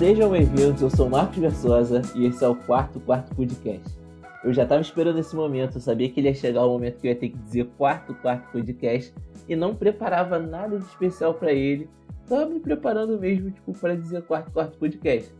Sejam 0.00 0.30
bem-vindos, 0.30 0.80
eu 0.80 0.88
sou 0.88 1.10
Marcos 1.10 1.36
Versosa 1.36 2.00
e 2.16 2.24
esse 2.24 2.42
é 2.42 2.48
o 2.48 2.56
quarto 2.56 2.98
quarto 3.00 3.36
podcast. 3.36 3.86
Eu 4.42 4.50
já 4.50 4.62
estava 4.62 4.80
esperando 4.80 5.18
esse 5.18 5.36
momento, 5.36 5.76
eu 5.76 5.80
sabia 5.82 6.08
que 6.08 6.18
ele 6.18 6.28
ia 6.28 6.34
chegar 6.34 6.64
o 6.64 6.72
momento 6.72 6.98
que 6.98 7.06
eu 7.06 7.10
ia 7.10 7.18
ter 7.18 7.28
que 7.28 7.36
dizer 7.36 7.66
quarto 7.76 8.14
quarto 8.14 8.50
podcast 8.50 9.12
e 9.46 9.54
não 9.54 9.76
preparava 9.76 10.38
nada 10.38 10.78
de 10.78 10.86
especial 10.86 11.34
para 11.34 11.52
ele. 11.52 11.86
Tava 12.26 12.46
me 12.46 12.58
preparando 12.60 13.20
mesmo, 13.20 13.50
tipo, 13.50 13.74
para 13.74 13.94
dizer 13.94 14.22
quarto 14.22 14.50
quarto 14.50 14.78
podcast. 14.78 15.30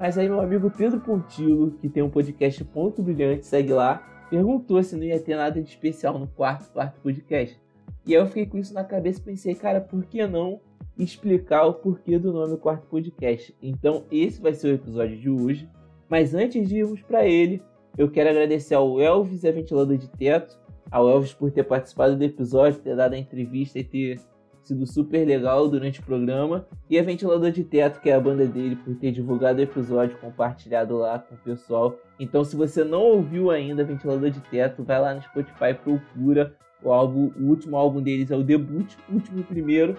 Mas 0.00 0.16
aí 0.16 0.26
meu 0.26 0.40
amigo 0.40 0.70
Pedro 0.70 1.00
Pontilo, 1.00 1.72
que 1.72 1.90
tem 1.90 2.02
um 2.02 2.08
podcast 2.08 2.64
Ponto 2.64 3.02
Brilhante, 3.02 3.44
segue 3.44 3.74
lá, 3.74 3.96
perguntou 4.30 4.82
se 4.82 4.96
não 4.96 5.04
ia 5.04 5.20
ter 5.20 5.36
nada 5.36 5.60
de 5.60 5.68
especial 5.68 6.18
no 6.18 6.28
quarto 6.28 6.72
quarto 6.72 6.98
podcast. 7.02 7.60
E 8.06 8.16
aí 8.16 8.22
eu 8.22 8.26
fiquei 8.26 8.46
com 8.46 8.56
isso 8.56 8.72
na 8.72 8.84
cabeça 8.84 9.20
e 9.20 9.22
pensei, 9.22 9.54
cara, 9.54 9.82
por 9.82 10.02
que 10.06 10.26
não 10.26 10.62
explicar 10.98 11.64
o 11.66 11.74
porquê 11.74 12.18
do 12.18 12.32
nome 12.32 12.56
Quarto 12.56 12.86
Podcast. 12.86 13.54
Então, 13.62 14.04
esse 14.10 14.40
vai 14.40 14.52
ser 14.52 14.68
o 14.68 14.74
episódio 14.74 15.16
de 15.16 15.30
hoje. 15.30 15.68
Mas 16.08 16.34
antes 16.34 16.68
de 16.68 16.78
irmos 16.78 17.02
para 17.02 17.26
ele, 17.26 17.62
eu 17.96 18.10
quero 18.10 18.30
agradecer 18.30 18.74
ao 18.74 19.00
Elvis, 19.00 19.44
a 19.44 19.50
ventilador 19.50 19.96
de 19.96 20.08
teto, 20.08 20.58
ao 20.90 21.08
Elvis 21.08 21.32
por 21.32 21.50
ter 21.50 21.64
participado 21.64 22.16
do 22.16 22.24
episódio, 22.24 22.80
ter 22.80 22.96
dado 22.96 23.14
a 23.14 23.18
entrevista 23.18 23.78
e 23.78 23.84
ter 23.84 24.20
sido 24.62 24.86
super 24.86 25.26
legal 25.26 25.68
durante 25.68 26.00
o 26.00 26.04
programa. 26.04 26.66
E 26.88 26.98
a 26.98 27.02
Ventilador 27.02 27.50
de 27.50 27.64
Teto, 27.64 28.00
que 28.00 28.10
é 28.10 28.14
a 28.14 28.20
banda 28.20 28.46
dele, 28.46 28.76
por 28.76 28.94
ter 28.96 29.10
divulgado 29.10 29.58
o 29.58 29.62
episódio, 29.62 30.18
compartilhado 30.18 30.96
lá 30.96 31.18
com 31.18 31.34
o 31.34 31.38
pessoal. 31.38 31.96
Então, 32.20 32.44
se 32.44 32.54
você 32.54 32.84
não 32.84 33.00
ouviu 33.02 33.50
ainda 33.50 33.84
Ventilador 33.84 34.30
de 34.30 34.40
Teto, 34.40 34.84
vai 34.84 35.00
lá 35.00 35.14
no 35.14 35.22
Spotify, 35.22 35.74
procura. 35.82 36.54
O, 36.82 36.92
álbum, 36.92 37.30
o 37.38 37.44
último 37.44 37.76
álbum 37.76 38.00
deles 38.00 38.30
é 38.30 38.36
o 38.36 38.42
debut, 38.42 38.94
último 39.12 39.42
primeiro, 39.42 39.96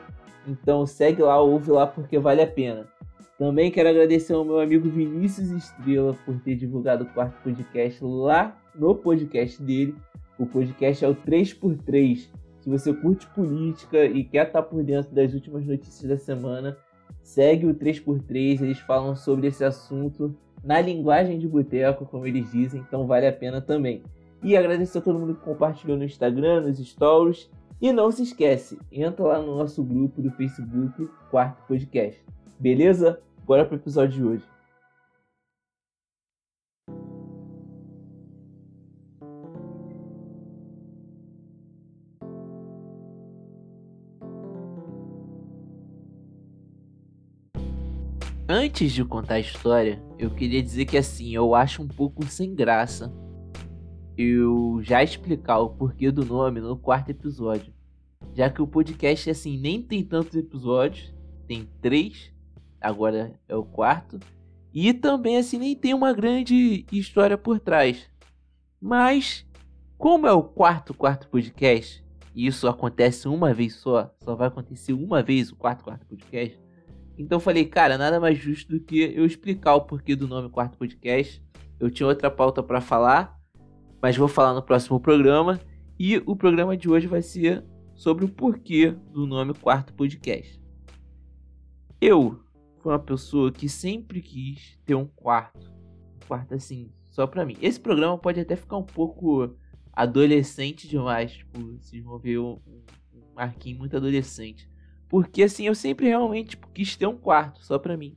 então 0.47 0.85
segue 0.85 1.21
lá, 1.21 1.39
ouve 1.39 1.71
lá 1.71 1.85
porque 1.85 2.17
vale 2.17 2.41
a 2.41 2.47
pena. 2.47 2.87
Também 3.37 3.71
quero 3.71 3.89
agradecer 3.89 4.33
ao 4.33 4.43
meu 4.43 4.59
amigo 4.59 4.89
Vinícius 4.89 5.49
Estrela 5.51 6.13
por 6.25 6.37
ter 6.41 6.55
divulgado 6.55 7.05
o 7.05 7.07
quarto 7.07 7.41
podcast 7.41 8.03
lá 8.03 8.57
no 8.75 8.93
podcast 8.93 9.63
dele. 9.63 9.95
O 10.37 10.45
podcast 10.45 11.05
é 11.05 11.07
o 11.07 11.15
3x3. 11.15 12.29
Se 12.59 12.69
você 12.69 12.93
curte 12.93 13.27
política 13.27 14.03
e 14.05 14.25
quer 14.25 14.47
estar 14.47 14.61
por 14.63 14.83
dentro 14.83 15.13
das 15.13 15.33
últimas 15.33 15.65
notícias 15.65 16.09
da 16.09 16.17
semana, 16.17 16.77
segue 17.23 17.65
o 17.65 17.73
3x3. 17.73 18.61
Eles 18.61 18.79
falam 18.79 19.15
sobre 19.15 19.47
esse 19.47 19.63
assunto 19.63 20.35
na 20.61 20.81
linguagem 20.81 21.39
de 21.39 21.47
boteco, 21.47 22.05
como 22.05 22.27
eles 22.27 22.51
dizem, 22.51 22.81
então 22.81 23.07
vale 23.07 23.25
a 23.25 23.31
pena 23.31 23.61
também. 23.61 24.03
E 24.41 24.55
agradecer 24.55 24.99
a 24.99 25.01
todo 25.01 25.19
mundo 25.19 25.35
que 25.35 25.43
compartilhou 25.43 25.97
no 25.97 26.03
Instagram, 26.05 26.61
nos 26.61 26.79
stories 26.79 27.49
e 27.81 27.93
não 27.93 28.11
se 28.11 28.23
esquece, 28.23 28.77
entra 28.91 29.23
lá 29.23 29.41
no 29.41 29.57
nosso 29.57 29.83
grupo 29.83 30.21
do 30.21 30.31
Facebook, 30.31 31.09
Quarto 31.31 31.65
Podcast. 31.65 32.21
Beleza? 32.59 33.21
Bora 33.45 33.65
pro 33.65 33.77
episódio 33.77 34.15
de 34.15 34.23
hoje. 34.23 34.43
Antes 48.51 48.91
de 48.91 49.05
contar 49.05 49.35
a 49.35 49.39
história, 49.39 50.01
eu 50.17 50.31
queria 50.31 50.61
dizer 50.61 50.85
que 50.85 50.97
assim, 50.97 51.33
eu 51.33 51.53
acho 51.53 51.83
um 51.83 51.87
pouco 51.87 52.25
sem 52.25 52.53
graça 52.53 53.13
eu 54.21 54.81
já 54.83 55.01
explicar 55.01 55.59
o 55.59 55.69
porquê 55.69 56.11
do 56.11 56.25
nome 56.25 56.59
no 56.59 56.75
quarto 56.75 57.09
episódio. 57.09 57.73
Já 58.35 58.49
que 58.49 58.61
o 58.61 58.67
podcast, 58.67 59.29
assim, 59.29 59.57
nem 59.57 59.81
tem 59.81 60.03
tantos 60.03 60.35
episódios, 60.35 61.13
tem 61.47 61.69
três, 61.81 62.33
agora 62.81 63.33
é 63.47 63.55
o 63.55 63.63
quarto. 63.63 64.19
E 64.73 64.93
também, 64.93 65.37
assim, 65.37 65.57
nem 65.57 65.73
tem 65.73 65.93
uma 65.93 66.11
grande 66.11 66.85
história 66.91 67.37
por 67.37 67.61
trás. 67.61 68.09
Mas, 68.81 69.47
como 69.97 70.27
é 70.27 70.33
o 70.33 70.43
quarto, 70.43 70.93
quarto 70.93 71.29
podcast, 71.29 72.03
e 72.35 72.45
isso 72.45 72.67
acontece 72.67 73.25
uma 73.25 73.53
vez 73.53 73.75
só, 73.75 74.13
só 74.21 74.35
vai 74.35 74.49
acontecer 74.49 74.91
uma 74.91 75.23
vez 75.23 75.49
o 75.49 75.55
quarto, 75.55 75.85
quarto 75.85 76.05
podcast. 76.05 76.59
Então 77.17 77.37
eu 77.37 77.41
falei, 77.41 77.63
cara, 77.63 77.97
nada 77.97 78.19
mais 78.19 78.37
justo 78.37 78.69
do 78.73 78.81
que 78.81 78.99
eu 78.99 79.25
explicar 79.25 79.75
o 79.75 79.81
porquê 79.81 80.13
do 80.13 80.27
nome 80.27 80.49
quarto 80.49 80.77
podcast. 80.77 81.41
Eu 81.79 81.89
tinha 81.89 82.07
outra 82.07 82.29
pauta 82.29 82.61
para 82.61 82.81
falar, 82.81 83.38
mas 84.01 84.17
vou 84.17 84.27
falar 84.27 84.53
no 84.53 84.61
próximo 84.61 84.99
programa. 84.99 85.59
E 85.97 86.17
o 86.25 86.35
programa 86.35 86.77
de 86.77 86.89
hoje 86.89 87.07
vai 87.07 87.21
ser 87.21 87.63
sobre 87.93 88.23
o 88.23 88.29
porquê 88.29 88.91
do 89.11 89.25
nome 89.25 89.53
Quarto 89.53 89.93
Podcast. 89.93 90.59
Eu 91.99 92.39
fui 92.79 92.93
uma 92.93 92.99
pessoa 92.99 93.51
que 93.51 93.67
sempre 93.67 94.21
quis 94.21 94.77
ter 94.85 94.95
um 94.95 95.05
quarto, 95.05 95.69
um 96.15 96.27
quarto 96.27 96.53
assim, 96.53 96.89
só 97.11 97.27
pra 97.27 97.45
mim. 97.45 97.57
Esse 97.61 97.79
programa 97.79 98.17
pode 98.17 98.39
até 98.39 98.55
ficar 98.55 98.77
um 98.77 98.83
pouco 98.83 99.53
adolescente 99.91 100.87
demais, 100.87 101.33
tipo, 101.33 101.59
vocês 101.77 102.01
vão 102.01 102.17
ver 102.17 102.39
um, 102.39 102.57
um 103.13 103.33
marquinho 103.35 103.77
muito 103.77 103.97
adolescente. 103.97 104.69
Porque 105.09 105.43
assim, 105.43 105.67
eu 105.67 105.75
sempre 105.75 106.07
realmente 106.07 106.51
tipo, 106.51 106.69
quis 106.69 106.95
ter 106.95 107.07
um 107.07 107.17
quarto 107.17 107.65
só 107.65 107.77
pra 107.77 107.97
mim. 107.97 108.15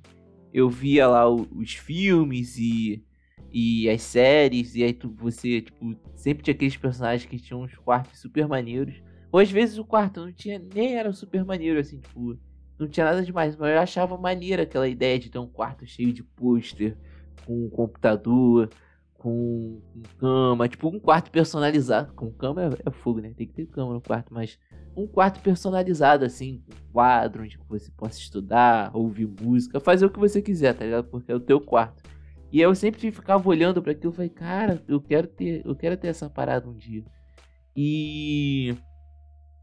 Eu 0.53 0.71
via 0.71 1.09
lá 1.09 1.29
os 1.29 1.73
filmes 1.73 2.57
e 2.57 3.03
e 3.53 3.89
as 3.91 4.03
séries, 4.03 4.75
e 4.75 4.83
aí 4.83 4.93
tu, 4.93 5.11
você, 5.11 5.61
tipo, 5.61 5.95
sempre 6.15 6.43
tinha 6.43 6.55
aqueles 6.55 6.77
personagens 6.77 7.29
que 7.29 7.39
tinham 7.39 7.63
uns 7.63 7.75
quartos 7.77 8.19
super 8.21 8.49
maneiros. 8.49 9.03
Ou 9.31 9.41
às 9.41 9.51
vezes 9.51 9.79
o 9.79 9.85
quarto 9.85 10.21
não 10.21 10.33
tinha, 10.33 10.59
nem 10.59 10.97
era 10.97 11.13
super 11.13 11.45
maneiro, 11.45 11.79
assim, 11.79 12.01
tipo, 12.01 12.39
não 12.79 12.89
tinha 12.89 13.07
nada 13.07 13.23
demais, 13.23 13.57
mas 13.57 13.75
eu 13.75 13.81
achava 13.81 14.17
maneira 14.17 14.63
aquela 14.63 14.89
ideia 14.89 15.19
de 15.19 15.31
ter 15.31 15.39
um 15.39 15.47
quarto 15.47 15.87
cheio 15.87 16.13
de 16.13 16.23
pôster, 16.23 16.97
com 17.45 17.67
um 17.67 17.71
computador, 17.71 18.71
com, 19.15 19.81
com, 19.93 20.03
cama, 20.19 20.69
tipo 20.69 20.89
um 20.89 20.99
quarto 20.99 21.31
personalizado. 21.31 22.13
Com 22.15 22.31
cama 22.33 22.65
é, 22.65 22.71
é, 22.87 22.91
fogo, 22.91 23.21
né? 23.21 23.33
Tem 23.37 23.47
que 23.47 23.55
ter 23.55 23.67
cama 23.67 23.93
no 23.93 24.01
quarto, 24.01 24.33
mas 24.33 24.59
um 24.97 25.07
quarto 25.07 25.41
personalizado, 25.41 26.25
assim, 26.25 26.63
um 26.69 26.93
quadro 26.93 27.43
onde 27.43 27.59
você 27.69 27.91
possa 27.93 28.19
estudar, 28.19 28.91
ouvir 28.95 29.29
música, 29.41 29.79
fazer 29.79 30.07
o 30.07 30.11
que 30.11 30.19
você 30.19 30.43
quiser, 30.43 30.75
tá 30.75 30.85
ligado? 30.85 31.05
Porque 31.05 31.31
é 31.31 31.35
o 31.35 31.41
teu 31.41 31.61
quarto. 31.61 32.03
E 32.53 32.61
eu 32.61 32.75
sempre 32.75 33.11
ficava 33.11 33.49
olhando 33.49 33.83
para 33.83 33.93
aquilo 33.93 34.13
e 34.13 34.17
falei, 34.17 34.29
cara, 34.29 34.85
eu 34.87 35.01
quero 35.01 35.27
ter, 35.27 35.63
eu 35.65 35.75
quero 35.75 35.97
ter 35.97 36.09
essa 36.09 36.29
parada 36.29 36.69
um 36.69 36.77
dia. 36.77 37.03
E 37.75 38.77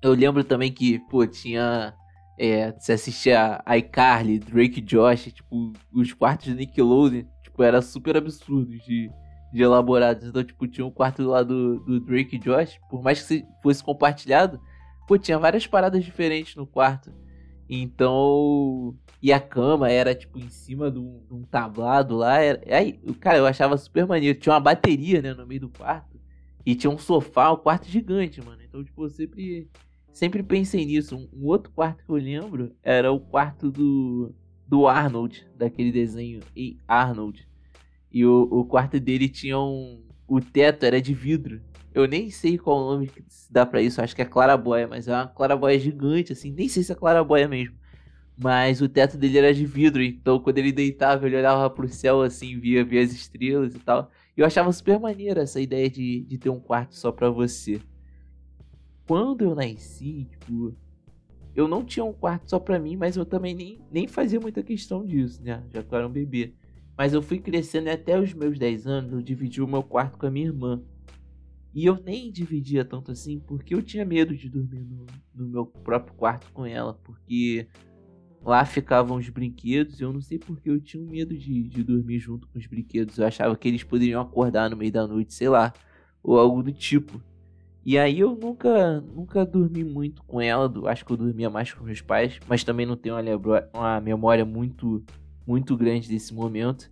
eu 0.02 0.14
lembro 0.14 0.44
também 0.44 0.72
que, 0.72 0.98
pô, 1.08 1.28
tinha 1.28 1.94
é, 2.40 2.72
você 2.72 2.94
assistia 2.94 3.62
a 3.66 3.78
iCarly, 3.78 4.40
Drake 4.40 4.82
Josh, 4.82 5.32
tipo, 5.32 5.74
os 5.94 6.14
quartos 6.14 6.48
de 6.48 6.56
Nickelodeon, 6.56 7.26
tipo, 7.44 7.62
era 7.62 7.82
super 7.82 8.18
absurdo 8.18 8.72
de, 8.72 9.12
de 9.54 9.62
elaborados. 9.62 10.28
Então, 10.28 10.44
tipo, 10.44 10.66
tinha 10.66 10.88
um 10.88 10.92
quarto 10.92 11.22
lá 11.24 11.44
do, 11.44 11.80
do 11.82 12.00
Drake 12.00 12.40
Josh, 12.40 12.80
por 12.90 13.04
mais 13.04 13.22
que 13.22 13.46
fosse 13.62 13.84
compartilhado, 13.84 14.60
pô, 15.08 15.18
tinha 15.18 15.38
várias 15.38 15.68
paradas 15.68 16.04
diferentes 16.04 16.56
no 16.56 16.66
quarto. 16.66 17.14
Então, 17.70 18.96
e 19.22 19.32
a 19.32 19.40
cama 19.40 19.92
era, 19.92 20.16
tipo, 20.16 20.40
em 20.40 20.50
cima 20.50 20.90
de 20.90 20.98
um, 20.98 21.22
de 21.28 21.34
um 21.36 21.44
tablado 21.44 22.16
lá. 22.16 22.40
Era... 22.40 22.62
Aí, 22.76 22.94
cara, 23.20 23.38
eu 23.38 23.46
achava 23.46 23.78
super 23.78 24.08
maneiro. 24.08 24.40
Tinha 24.40 24.54
uma 24.54 24.60
bateria, 24.60 25.22
né, 25.22 25.34
no 25.34 25.46
meio 25.46 25.62
do 25.62 25.70
quarto. 25.70 26.20
E 26.66 26.74
tinha 26.74 26.90
um 26.90 26.98
sofá, 26.98 27.52
um 27.52 27.58
quarto 27.58 27.88
gigante, 27.88 28.42
mano. 28.42 28.62
Então, 28.64 28.84
tipo, 28.84 29.04
eu 29.04 29.10
sempre, 29.10 29.70
sempre 30.12 30.42
pensei 30.42 30.84
nisso. 30.86 31.16
Um, 31.16 31.30
um 31.32 31.46
outro 31.46 31.72
quarto 31.72 32.04
que 32.04 32.10
eu 32.10 32.16
lembro 32.16 32.76
era 32.82 33.12
o 33.12 33.20
quarto 33.20 33.70
do, 33.70 34.34
do 34.68 34.88
Arnold, 34.88 35.46
daquele 35.56 35.92
desenho 35.92 36.40
e 36.56 36.78
Arnold. 36.88 37.48
E 38.12 38.26
o, 38.26 38.48
o 38.50 38.66
quarto 38.66 39.00
dele 39.00 39.30
tinha 39.30 39.60
um. 39.60 40.04
O 40.28 40.42
teto 40.42 40.86
era 40.86 41.02
de 41.02 41.14
vidro. 41.14 41.62
Eu 41.94 42.08
nem 42.08 42.30
sei 42.30 42.58
qual 42.58 42.80
nome 42.80 43.08
que 43.08 43.24
dá 43.50 43.66
para 43.66 43.82
isso. 43.82 44.02
Acho 44.02 44.16
que 44.16 44.22
é 44.22 44.26
clarabóia, 44.26 44.88
mas 44.88 45.08
é 45.08 45.14
uma 45.14 45.28
clarabóia 45.28 45.80
gigante, 45.80 46.34
assim. 46.34 46.52
Nem 46.52 46.70
sei 46.70 46.84
se 46.84 46.92
é 46.92 46.96
clarabóia 46.96 47.48
mesmo. 47.48 47.76
Mas 48.42 48.82
o 48.82 48.88
teto 48.88 49.18
dele 49.18 49.38
era 49.38 49.54
de 49.54 49.66
vidro, 49.66 50.02
então 50.02 50.40
quando 50.40 50.60
ele 50.60 50.72
deitava, 50.72 51.28
ele 51.28 51.36
olhava 51.36 51.70
pro 51.70 51.90
céu 51.90 52.22
assim, 52.22 52.58
via, 52.58 52.86
via 52.86 53.02
as 53.02 53.12
estrelas 53.12 53.76
e 53.76 53.80
tal. 53.80 54.10
E 54.38 54.40
eu 54.40 54.46
achava 54.46 54.72
super 54.72 54.98
maneiro 54.98 55.42
essa 55.42 55.60
ideia 55.60 55.90
de, 55.90 56.22
de 56.22 56.38
ter 56.38 56.50
um 56.50 56.60
quarto 56.60 56.96
só 56.96 57.12
pra 57.12 57.30
você. 57.30 57.82
Quando 59.06 59.44
eu 59.44 59.54
nasci, 59.54 60.26
tipo, 60.32 60.74
eu 61.54 61.68
não 61.68 61.84
tinha 61.84 62.06
um 62.06 62.14
quarto 62.14 62.50
só 62.50 62.60
pra 62.60 62.80
mim, 62.80 62.96
mas 62.96 63.18
eu 63.18 63.26
também 63.26 63.54
nem, 63.54 63.82
nem 63.92 64.08
fazia 64.08 64.40
muita 64.40 64.64
questão 64.64 65.06
disso, 65.06 65.44
né? 65.44 65.62
Já 65.74 65.84
que 65.84 65.94
eu 65.94 65.98
era 65.98 66.08
um 66.08 66.12
bebê. 66.12 66.54
Mas 66.98 67.14
eu 67.14 67.22
fui 67.22 67.40
crescendo 67.40 67.88
e 67.88 67.92
até 67.92 68.18
os 68.18 68.34
meus 68.34 68.58
10 68.58 68.88
anos 68.88 69.12
eu 69.12 69.22
dividi 69.22 69.62
o 69.62 69.68
meu 69.68 69.84
quarto 69.84 70.18
com 70.18 70.26
a 70.26 70.32
minha 70.32 70.46
irmã. 70.48 70.82
E 71.74 71.86
eu 71.86 72.02
nem 72.04 72.32
dividia 72.32 72.84
tanto 72.84 73.12
assim 73.12 73.40
porque 73.40 73.76
eu 73.76 73.82
tinha 73.82 74.04
medo 74.04 74.36
de 74.36 74.50
dormir 74.50 74.84
no, 74.84 75.06
no 75.36 75.48
meu 75.48 75.66
próprio 75.66 76.16
quarto 76.16 76.52
com 76.52 76.66
ela. 76.66 76.94
Porque 77.04 77.68
Lá 78.44 78.66
ficavam 78.66 79.18
os 79.18 79.30
brinquedos. 79.30 80.00
Eu 80.00 80.14
não 80.14 80.22
sei 80.22 80.40
porque 80.40 80.70
eu 80.70 80.80
tinha 80.80 81.04
medo 81.04 81.38
de, 81.38 81.64
de 81.64 81.84
dormir 81.84 82.20
junto 82.20 82.48
com 82.48 82.58
os 82.58 82.66
brinquedos. 82.66 83.18
Eu 83.18 83.28
achava 83.28 83.56
que 83.56 83.68
eles 83.68 83.84
poderiam 83.84 84.22
acordar 84.22 84.70
no 84.70 84.78
meio 84.78 84.92
da 84.92 85.06
noite, 85.06 85.34
sei 85.34 85.50
lá, 85.50 85.74
ou 86.24 86.40
algo 86.40 86.64
do 86.64 86.72
tipo. 86.72 87.22
E 87.86 87.98
aí 87.98 88.20
eu 88.20 88.36
nunca, 88.36 89.02
nunca 89.02 89.46
dormi 89.46 89.84
muito 89.84 90.24
com 90.24 90.40
ela. 90.40 90.72
Acho 90.90 91.06
que 91.06 91.12
eu 91.12 91.18
dormia 91.18 91.50
mais 91.50 91.74
com 91.74 91.84
meus 91.84 92.02
pais, 92.02 92.40
mas 92.48 92.64
também 92.64 92.86
não 92.86 92.96
tenho 92.96 93.16
uma, 93.16 93.70
uma 93.74 94.02
memória 94.02 94.46
muito, 94.46 95.04
muito 95.46 95.76
grande 95.76 96.08
desse 96.08 96.34
momento. 96.34 96.90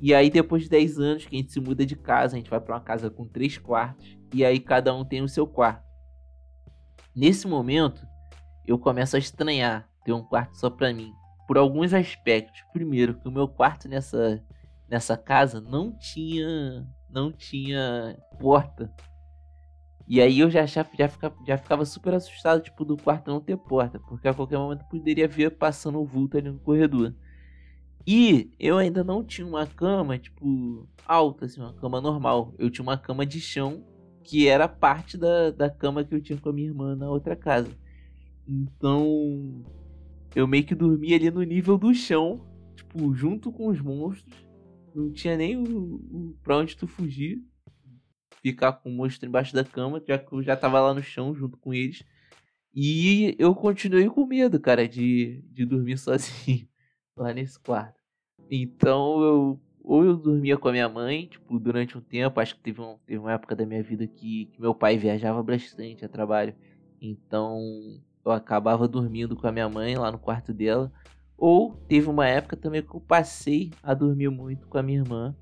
E 0.00 0.14
aí, 0.14 0.30
depois 0.30 0.64
de 0.64 0.68
10 0.68 0.98
anos 0.98 1.26
que 1.26 1.34
a 1.34 1.38
gente 1.38 1.52
se 1.52 1.60
muda 1.60 1.86
de 1.86 1.96
casa, 1.96 2.34
a 2.34 2.38
gente 2.38 2.50
vai 2.50 2.60
para 2.60 2.74
uma 2.74 2.80
casa 2.80 3.10
com 3.10 3.26
três 3.26 3.56
quartos. 3.58 4.16
E 4.34 4.44
aí, 4.44 4.60
cada 4.60 4.94
um 4.94 5.04
tem 5.04 5.22
o 5.22 5.28
seu 5.28 5.46
quarto. 5.46 5.84
Nesse 7.14 7.48
momento, 7.48 8.06
eu 8.66 8.78
começo 8.78 9.16
a 9.16 9.18
estranhar 9.18 9.88
ter 10.04 10.12
um 10.12 10.22
quarto 10.22 10.56
só 10.56 10.68
para 10.68 10.92
mim. 10.92 11.12
Por 11.48 11.56
alguns 11.56 11.94
aspectos. 11.94 12.60
Primeiro, 12.72 13.14
que 13.18 13.28
o 13.28 13.32
meu 13.32 13.48
quarto 13.48 13.88
nessa, 13.88 14.42
nessa 14.88 15.16
casa 15.16 15.60
não 15.60 15.96
tinha 15.96 16.86
não 17.08 17.32
tinha 17.32 18.18
porta. 18.38 18.92
E 20.06 20.20
aí 20.20 20.38
eu 20.38 20.50
já, 20.50 20.66
já, 20.66 20.86
já, 20.96 21.08
ficava, 21.08 21.34
já 21.46 21.58
ficava 21.58 21.84
super 21.84 22.14
assustado, 22.14 22.60
tipo, 22.60 22.84
do 22.84 22.96
quarto 22.96 23.30
não 23.30 23.40
ter 23.40 23.56
porta. 23.56 23.98
Porque 23.98 24.28
a 24.28 24.34
qualquer 24.34 24.58
momento 24.58 24.84
poderia 24.84 25.26
ver 25.26 25.50
passando 25.52 25.98
o 25.98 26.04
vulto 26.04 26.36
ali 26.36 26.50
no 26.50 26.60
corredor. 26.60 27.14
E 28.06 28.52
eu 28.60 28.78
ainda 28.78 29.02
não 29.02 29.24
tinha 29.24 29.46
uma 29.46 29.66
cama, 29.66 30.16
tipo, 30.16 30.88
alta, 31.04 31.46
assim, 31.46 31.60
uma 31.60 31.74
cama 31.74 32.00
normal. 32.00 32.54
Eu 32.56 32.70
tinha 32.70 32.84
uma 32.84 32.96
cama 32.96 33.26
de 33.26 33.40
chão, 33.40 33.84
que 34.22 34.46
era 34.46 34.68
parte 34.68 35.18
da, 35.18 35.50
da 35.50 35.68
cama 35.68 36.04
que 36.04 36.14
eu 36.14 36.20
tinha 36.20 36.38
com 36.38 36.48
a 36.48 36.52
minha 36.52 36.68
irmã 36.68 36.94
na 36.94 37.10
outra 37.10 37.34
casa. 37.34 37.70
Então, 38.46 39.64
eu 40.36 40.46
meio 40.46 40.64
que 40.64 40.74
dormia 40.74 41.16
ali 41.16 41.30
no 41.32 41.42
nível 41.42 41.76
do 41.76 41.92
chão, 41.92 42.46
tipo, 42.76 43.12
junto 43.12 43.50
com 43.50 43.66
os 43.66 43.80
monstros. 43.80 44.46
Não 44.94 45.12
tinha 45.12 45.36
nem 45.36 45.56
o, 45.56 45.94
o 45.94 46.36
pra 46.44 46.58
onde 46.58 46.76
tu 46.76 46.86
fugir. 46.86 47.42
Ficar 48.40 48.74
com 48.74 48.88
o 48.88 48.92
monstro 48.92 49.28
embaixo 49.28 49.52
da 49.52 49.64
cama, 49.64 50.00
já 50.06 50.16
que 50.16 50.32
eu 50.32 50.42
já 50.44 50.56
tava 50.56 50.80
lá 50.80 50.94
no 50.94 51.02
chão 51.02 51.34
junto 51.34 51.56
com 51.56 51.74
eles. 51.74 52.04
E 52.72 53.34
eu 53.38 53.52
continuei 53.54 54.08
com 54.08 54.26
medo, 54.26 54.60
cara, 54.60 54.86
de, 54.86 55.42
de 55.50 55.64
dormir 55.66 55.98
sozinho 55.98 56.68
lá 57.16 57.32
nesse 57.32 57.58
quarto. 57.58 57.95
Então 58.50 59.22
eu 59.22 59.60
ou 59.86 60.04
eu 60.04 60.16
dormia 60.16 60.56
com 60.58 60.66
a 60.66 60.72
minha 60.72 60.88
mãe, 60.88 61.26
tipo, 61.26 61.60
durante 61.60 61.96
um 61.96 62.00
tempo, 62.00 62.40
acho 62.40 62.56
que 62.56 62.60
teve, 62.60 62.80
um, 62.80 62.96
teve 63.06 63.20
uma 63.20 63.32
época 63.32 63.54
da 63.54 63.64
minha 63.64 63.84
vida 63.84 64.04
que, 64.04 64.46
que 64.46 64.60
meu 64.60 64.74
pai 64.74 64.98
viajava 64.98 65.40
bastante 65.44 66.04
a 66.04 66.08
trabalho. 66.08 66.52
Então 67.00 67.60
eu 68.24 68.32
acabava 68.32 68.88
dormindo 68.88 69.36
com 69.36 69.46
a 69.46 69.52
minha 69.52 69.68
mãe 69.68 69.94
lá 69.96 70.10
no 70.10 70.18
quarto 70.18 70.52
dela. 70.52 70.92
Ou 71.38 71.76
teve 71.86 72.08
uma 72.08 72.26
época 72.26 72.56
também 72.56 72.82
que 72.82 72.92
eu 72.92 73.00
passei 73.00 73.70
a 73.80 73.94
dormir 73.94 74.28
muito 74.28 74.66
com 74.66 74.76
a 74.76 74.82
minha 74.82 74.98
irmã. 74.98 75.36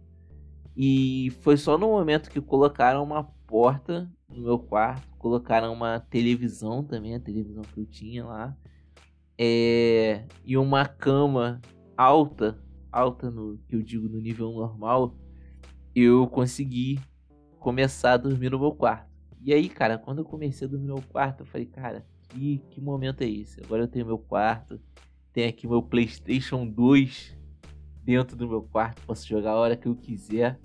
E 0.76 1.30
foi 1.40 1.56
só 1.56 1.78
no 1.78 1.88
momento 1.88 2.28
que 2.28 2.40
colocaram 2.40 3.02
uma 3.02 3.24
porta 3.46 4.12
no 4.28 4.42
meu 4.42 4.58
quarto, 4.58 5.08
colocaram 5.16 5.72
uma 5.72 6.00
televisão 6.00 6.84
também, 6.84 7.14
a 7.14 7.20
televisão 7.20 7.62
que 7.62 7.80
eu 7.80 7.86
tinha 7.86 8.24
lá, 8.26 8.54
é, 9.38 10.26
e 10.44 10.56
uma 10.58 10.84
cama 10.84 11.62
alta, 11.96 12.60
alta 12.94 13.30
no 13.30 13.58
que 13.68 13.74
eu 13.74 13.82
digo 13.82 14.08
no 14.08 14.20
nível 14.20 14.52
normal, 14.52 15.16
eu 15.94 16.26
consegui 16.28 17.00
começar 17.58 18.12
a 18.12 18.16
dormir 18.16 18.50
no 18.50 18.58
meu 18.58 18.72
quarto. 18.72 19.12
E 19.42 19.52
aí, 19.52 19.68
cara, 19.68 19.98
quando 19.98 20.18
eu 20.18 20.24
comecei 20.24 20.66
a 20.66 20.70
dormir 20.70 20.86
no 20.86 20.94
meu 20.94 21.02
quarto, 21.02 21.40
eu 21.40 21.46
falei, 21.46 21.66
cara, 21.66 22.06
que, 22.28 22.58
que 22.70 22.80
momento 22.80 23.22
é 23.22 23.28
esse? 23.28 23.60
Agora 23.62 23.82
eu 23.82 23.88
tenho 23.88 24.06
meu 24.06 24.18
quarto, 24.18 24.80
tenho 25.32 25.48
aqui 25.48 25.66
meu 25.66 25.82
PlayStation 25.82 26.66
2 26.66 27.36
dentro 28.02 28.36
do 28.36 28.48
meu 28.48 28.62
quarto, 28.62 29.02
posso 29.06 29.26
jogar 29.26 29.52
a 29.52 29.56
hora 29.56 29.76
que 29.76 29.86
eu 29.86 29.96
quiser. 29.96 30.58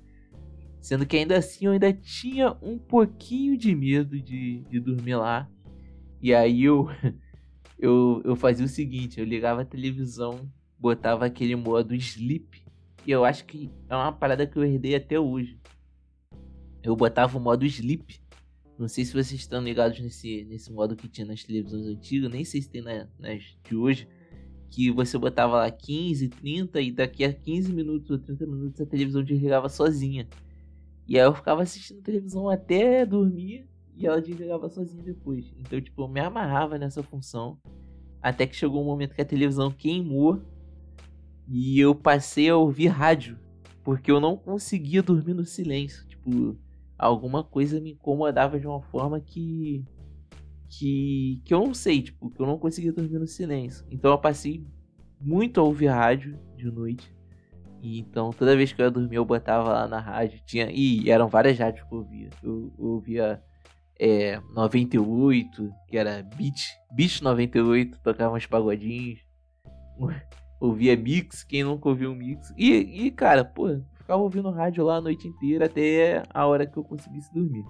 Sendo 0.82 1.06
que 1.06 1.18
ainda 1.18 1.38
assim 1.38 1.66
eu 1.66 1.74
ainda 1.74 1.92
tinha 1.92 2.56
um 2.62 2.78
pouquinho 2.78 3.58
de 3.58 3.76
medo 3.76 4.20
de, 4.22 4.62
de 4.62 4.80
dormir 4.80 5.16
lá. 5.16 5.50
E 6.22 6.34
aí 6.34 6.64
eu, 6.64 6.88
eu, 7.78 8.22
eu 8.24 8.36
fazia 8.36 8.66
o 8.66 8.70
seguinte, 8.70 9.20
eu 9.20 9.26
ligava 9.26 9.62
a 9.62 9.66
televisão, 9.66 10.50
botava 10.80 11.26
aquele 11.26 11.56
modo 11.56 11.94
sleep, 11.94 12.64
e 13.06 13.12
eu 13.12 13.26
acho 13.26 13.46
que 13.46 13.70
é 13.90 13.96
uma 13.96 14.12
parada 14.12 14.48
que 14.48 14.58
eu 14.58 14.64
herdei 14.64 14.96
até 14.96 15.20
hoje. 15.20 15.60
Eu 16.82 16.96
botava 16.96 17.38
o 17.38 17.42
modo 17.42 17.66
sleep 17.66 18.20
não 18.80 18.88
sei 18.88 19.04
se 19.04 19.12
vocês 19.12 19.34
estão 19.34 19.62
ligados 19.62 20.00
nesse, 20.00 20.46
nesse 20.46 20.72
modo 20.72 20.96
que 20.96 21.10
tinha 21.10 21.28
nas 21.28 21.44
televisões 21.44 21.86
antigas, 21.86 22.32
nem 22.32 22.46
sei 22.46 22.62
se 22.62 22.70
tem 22.70 22.82
na, 22.82 23.10
nas 23.20 23.44
de 23.62 23.76
hoje, 23.76 24.08
que 24.70 24.90
você 24.90 25.18
botava 25.18 25.58
lá 25.58 25.70
15, 25.70 26.30
30 26.30 26.80
e 26.80 26.90
daqui 26.90 27.26
a 27.26 27.34
15 27.34 27.74
minutos 27.74 28.10
ou 28.10 28.18
30 28.18 28.48
minutos 28.48 28.80
a 28.80 28.86
televisão 28.86 29.22
desligava 29.22 29.68
sozinha. 29.68 30.30
E 31.06 31.20
aí 31.20 31.26
eu 31.26 31.34
ficava 31.34 31.62
assistindo 31.62 32.02
televisão 32.02 32.48
até 32.48 33.06
dormir 33.06 33.68
e 33.98 34.08
ela 34.08 34.22
desligava 34.22 34.70
sozinha 34.70 35.04
depois. 35.04 35.54
Então, 35.58 35.82
tipo, 35.82 36.02
eu 36.02 36.08
me 36.08 36.22
amarrava 36.22 36.78
nessa 36.78 37.04
função 37.04 37.60
até 38.22 38.48
que 38.48 38.56
chegou 38.56 38.82
um 38.82 38.86
momento 38.86 39.14
que 39.14 39.22
a 39.22 39.26
televisão 39.26 39.72
queimou 39.72 40.42
e 41.50 41.80
eu 41.80 41.96
passei 41.96 42.50
a 42.50 42.56
ouvir 42.56 42.88
rádio, 42.88 43.38
porque 43.84 44.12
eu 44.12 44.20
não 44.20 44.38
conseguia 44.38 45.02
dormir 45.02 45.34
no 45.34 45.46
silêncio, 45.46 46.06
tipo, 46.08 46.56
alguma 46.98 47.44
coisa 47.44 47.82
me 47.82 47.94
incomodava 47.94 48.60
de 48.60 48.68
uma 48.68 48.82
forma 48.82 49.20
que 49.20 49.84
que 50.70 51.42
que 51.44 51.54
eu 51.54 51.66
não 51.66 51.74
sei, 51.74 52.04
tipo, 52.04 52.30
que 52.30 52.40
eu 52.40 52.46
não 52.46 52.60
conseguia 52.60 52.94
dormir 52.94 53.18
no 53.18 53.26
silêncio. 53.26 53.84
Então 53.90 54.12
eu 54.12 54.18
passei 54.20 54.64
muito 55.20 55.60
a 55.60 55.64
ouvir 55.64 55.88
rádio 55.88 56.38
de 56.56 56.66
noite. 56.66 57.12
E 57.82 57.98
então 58.00 58.30
toda 58.32 58.56
vez 58.56 58.72
que 58.72 58.80
eu 58.80 58.86
ia 58.86 58.92
dormir 58.92 59.16
eu 59.16 59.26
botava 59.26 59.70
lá 59.70 59.88
na 59.88 60.00
rádio, 60.00 60.40
tinha 60.46 60.70
e 60.70 61.10
eram 61.10 61.28
várias 61.28 61.58
rádios 61.58 61.88
que 61.88 61.94
eu 61.94 62.00
ouvia. 62.00 62.30
Eu, 62.44 62.72
eu 62.78 62.86
ouvia 62.86 63.42
é, 64.00 64.40
98, 64.54 65.74
que 65.88 65.98
era 65.98 66.22
Beat, 66.36 66.60
Beat 66.92 67.22
98, 67.22 68.00
tocava 68.04 68.36
uns 68.36 68.46
pagodinhos. 68.46 69.20
Ouvia 70.60 70.96
Mix, 70.96 71.44
quem 71.44 71.64
nunca 71.64 71.90
ouviu 71.90 72.12
um 72.12 72.16
Mix. 72.16 72.54
E, 72.58 72.72
e 72.72 73.12
cara, 73.12 73.46
pô, 73.46 73.80
ficava 73.96 74.22
ouvindo 74.22 74.50
rádio 74.50 74.84
lá 74.84 74.98
a 74.98 75.02
noite 75.02 75.28
inteira 75.28 75.66
até 75.66 76.24
a 76.34 76.46
hora 76.46 76.66
que 76.66 76.78
eu 76.78 76.84
conseguisse 76.84 77.34
dormir. 77.34 77.66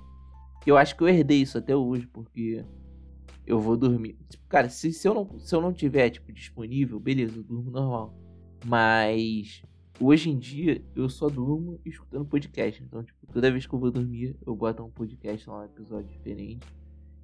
Eu 0.65 0.77
acho 0.77 0.95
que 0.95 1.03
eu 1.03 1.07
herdei 1.07 1.41
isso 1.41 1.57
até 1.57 1.75
hoje, 1.75 2.05
porque 2.07 2.63
eu 3.45 3.59
vou 3.59 3.77
dormir. 3.77 4.17
Tipo, 4.29 4.45
cara, 4.47 4.69
se, 4.69 4.91
se, 4.91 5.07
eu 5.07 5.13
não, 5.13 5.39
se 5.39 5.55
eu 5.55 5.61
não 5.61 5.73
tiver, 5.73 6.09
tipo, 6.09 6.31
disponível, 6.31 6.99
beleza, 6.99 7.37
eu 7.37 7.43
durmo 7.43 7.71
normal. 7.71 8.13
Mas 8.65 9.63
hoje 9.99 10.29
em 10.29 10.37
dia 10.37 10.83
eu 10.95 11.09
só 11.09 11.29
durmo 11.29 11.79
escutando 11.85 12.25
podcast. 12.25 12.83
Então, 12.83 13.03
tipo, 13.03 13.25
toda 13.31 13.51
vez 13.51 13.65
que 13.65 13.73
eu 13.73 13.79
vou 13.79 13.91
dormir, 13.91 14.35
eu 14.45 14.55
boto 14.55 14.83
um 14.83 14.91
podcast 14.91 15.49
lá, 15.49 15.61
um 15.61 15.65
episódio 15.65 16.09
diferente. 16.09 16.67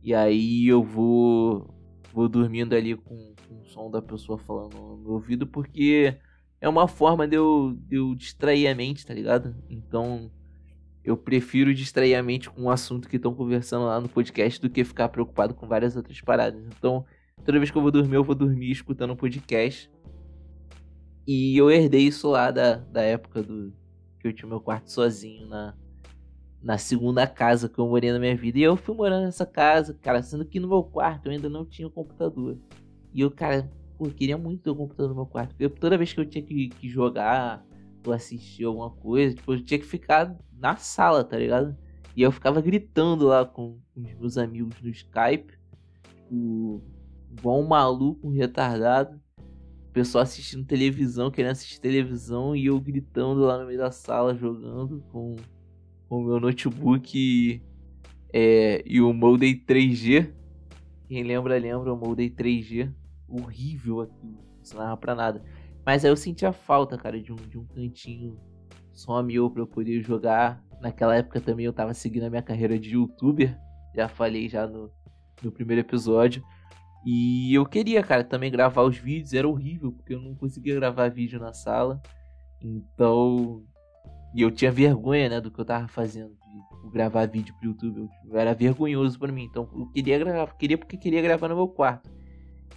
E 0.01 0.13
aí 0.13 0.67
eu 0.67 0.84
vou 0.84 1.75
vou 2.15 2.29
dormindo 2.29 2.74
ali 2.74 2.95
com, 2.95 3.36
com 3.48 3.62
o 3.62 3.65
som 3.65 3.91
da 3.91 4.01
pessoa 4.01 4.38
falando 4.38 4.74
no 4.74 4.98
meu 4.98 5.12
ouvido, 5.12 5.45
porque 5.45 6.15
é 6.62 6.69
uma 6.69 6.88
forma 6.88 7.27
de 7.27 7.36
eu, 7.36 7.77
de 7.77 7.98
eu 7.98 8.15
distrair 8.15 8.67
a 8.67 8.74
mente, 8.74 9.05
tá 9.05 9.13
ligado? 9.13 9.53
Então, 9.69 10.31
eu 11.03 11.17
prefiro 11.17 11.74
distrair 11.74 12.15
a 12.15 12.24
mente 12.24 12.50
com 12.50 12.63
um 12.63 12.69
assunto 12.69 13.10
que 13.10 13.17
estão 13.17 13.36
conversando 13.36 13.86
lá 13.86 14.00
no 14.00 14.07
podcast 14.07 14.62
do 14.62 14.69
que 14.69 14.86
ficar 14.86 15.10
preocupado 15.10 15.53
com 15.53 15.67
várias 15.67 15.98
outras 15.98 16.22
paradas. 16.22 16.65
Então, 16.65 17.05
toda 17.43 17.60
vez 17.60 17.69
que 17.69 17.77
eu 17.77 17.81
vou 17.81 17.91
dormir, 17.91 18.15
eu 18.15 18.24
vou 18.24 18.34
dormir 18.34 18.72
escutando 18.72 19.12
um 19.12 19.17
podcast. 19.17 19.91
E 21.27 21.57
eu 21.57 21.69
herdei 21.69 22.07
isso 22.07 22.29
lá 22.29 22.50
da, 22.50 22.75
da 22.77 23.01
época 23.01 23.43
do 23.43 23.74
que 24.19 24.27
eu 24.27 24.34
tinha 24.34 24.48
meu 24.48 24.62
quarto 24.62 24.89
sozinho 24.89 25.48
na, 25.48 25.75
na 26.65 26.77
segunda 26.77 27.25
casa 27.25 27.69
que 27.69 27.79
eu 27.79 27.88
morei 27.88 28.12
na 28.12 28.19
minha 28.19 28.36
vida. 28.36 28.60
E 28.60 28.63
eu 28.63 28.75
fui 28.75 28.93
morando 28.93 29.24
nessa 29.24 29.45
casa, 29.45 29.93
cara, 30.01 30.22
sendo 30.22 30.43
que 30.43 30.60
no 30.60 30.67
meu 30.67 30.84
quarto 30.84 31.27
eu 31.27 31.31
ainda 31.31 31.48
não 31.48 31.63
tinha 31.65 31.89
computador. 31.89 32.57
E 33.13 33.22
eu, 33.22 33.31
cara, 33.31 33.72
Pô, 33.98 34.07
eu 34.07 34.12
queria 34.12 34.38
muito 34.38 34.62
ter 34.63 34.69
um 34.69 34.75
computador 34.75 35.10
no 35.10 35.15
meu 35.15 35.25
quarto. 35.25 35.55
Porque 35.55 35.69
toda 35.69 35.98
vez 35.98 36.12
que 36.12 36.19
eu 36.19 36.25
tinha 36.25 36.43
que, 36.43 36.69
que 36.69 36.89
jogar 36.89 37.65
ou 38.05 38.13
assistir 38.13 38.65
alguma 38.65 38.89
coisa, 38.89 39.36
tipo, 39.36 39.53
eu 39.53 39.63
tinha 39.63 39.79
que 39.79 39.86
ficar 39.86 40.38
na 40.57 40.75
sala, 40.75 41.24
tá 41.24 41.38
ligado? 41.38 41.75
E 42.15 42.22
eu 42.22 42.31
ficava 42.31 42.62
gritando 42.62 43.25
lá 43.27 43.45
com, 43.45 43.79
os 43.95 44.03
meus 44.19 44.38
amigos 44.38 44.81
no 44.81 44.89
Skype. 44.89 45.53
Tipo, 46.03 46.84
igual 47.31 47.62
um 47.62 47.67
maluco, 47.67 48.27
um 48.27 48.31
retardado. 48.31 49.19
O 49.38 49.91
pessoal 49.93 50.24
assistindo 50.24 50.65
televisão, 50.65 51.31
querendo 51.31 51.51
assistir 51.51 51.79
televisão. 51.79 52.55
E 52.55 52.65
eu 52.65 52.79
gritando 52.79 53.41
lá 53.41 53.57
no 53.57 53.65
meio 53.65 53.79
da 53.79 53.91
sala, 53.91 54.36
jogando 54.36 55.01
com 55.12 55.36
o 56.19 56.24
meu 56.24 56.39
notebook 56.39 57.62
é, 58.34 58.84
e 58.86 59.01
o 59.01 59.13
Modem 59.13 59.55
3G. 59.57 60.31
Quem 61.07 61.24
lembra, 61.24 61.57
lembra 61.57 61.93
o 61.93 61.98
Modem 61.98 62.29
3G 62.29 62.91
horrível 63.27 64.01
aqui, 64.01 64.13
não 64.24 64.43
funcionava 64.57 64.98
pra 64.98 65.15
nada. 65.15 65.43
Mas 65.86 66.03
aí 66.03 66.12
eu 66.12 66.17
sentia 66.17 66.51
falta, 66.51 66.98
cara, 66.98 67.22
de 67.22 67.31
um, 67.31 67.36
de 67.36 67.57
um 67.57 67.65
cantinho 67.65 68.39
só 68.91 69.22
meu 69.22 69.50
pra 69.50 69.62
eu 69.62 69.67
poder 69.67 70.01
jogar. 70.01 70.63
Naquela 70.81 71.15
época 71.15 71.39
também 71.39 71.65
eu 71.65 71.74
tava 71.74 71.93
seguindo 71.93 72.24
a 72.24 72.29
minha 72.29 72.41
carreira 72.41 72.77
de 72.79 72.93
youtuber, 72.93 73.57
já 73.95 74.07
falei 74.07 74.50
já 74.50 74.67
no, 74.67 74.91
no 75.43 75.51
primeiro 75.51 75.81
episódio. 75.81 76.43
E 77.05 77.53
eu 77.53 77.65
queria, 77.65 78.01
cara, 78.01 78.24
também 78.24 78.51
gravar 78.51 78.81
os 78.81 78.98
vídeos, 78.98 79.34
era 79.34 79.48
horrível, 79.48 79.91
porque 79.91 80.15
eu 80.15 80.19
não 80.19 80.34
conseguia 80.34 80.74
gravar 80.74 81.10
vídeo 81.10 81.39
na 81.39 81.53
sala. 81.53 82.01
Então. 82.60 83.63
E 84.36 84.42
eu 84.42 84.51
tinha 84.51 84.70
vergonha, 84.70 85.30
né, 85.30 85.39
do 85.39 85.50
que 85.50 85.60
eu 85.60 85.63
tava 85.63 85.88
fazendo, 85.88 86.30
de 86.30 86.62
tipo, 86.62 86.89
gravar 86.92 87.25
vídeo 87.25 87.56
pro 87.58 87.70
YouTube. 87.70 88.10
Eu, 88.30 88.38
era 88.38 88.54
vergonhoso 88.54 89.18
para 89.18 89.32
mim. 89.32 89.46
Então 89.46 89.70
eu 89.74 89.86
queria 89.88 90.20
gravar, 90.20 90.54
queria 90.58 90.77
porque 90.77 90.98
queria 90.98 91.22
gravar 91.22 91.48
no 91.48 91.56
meu 91.56 91.70
quarto. 91.70 92.10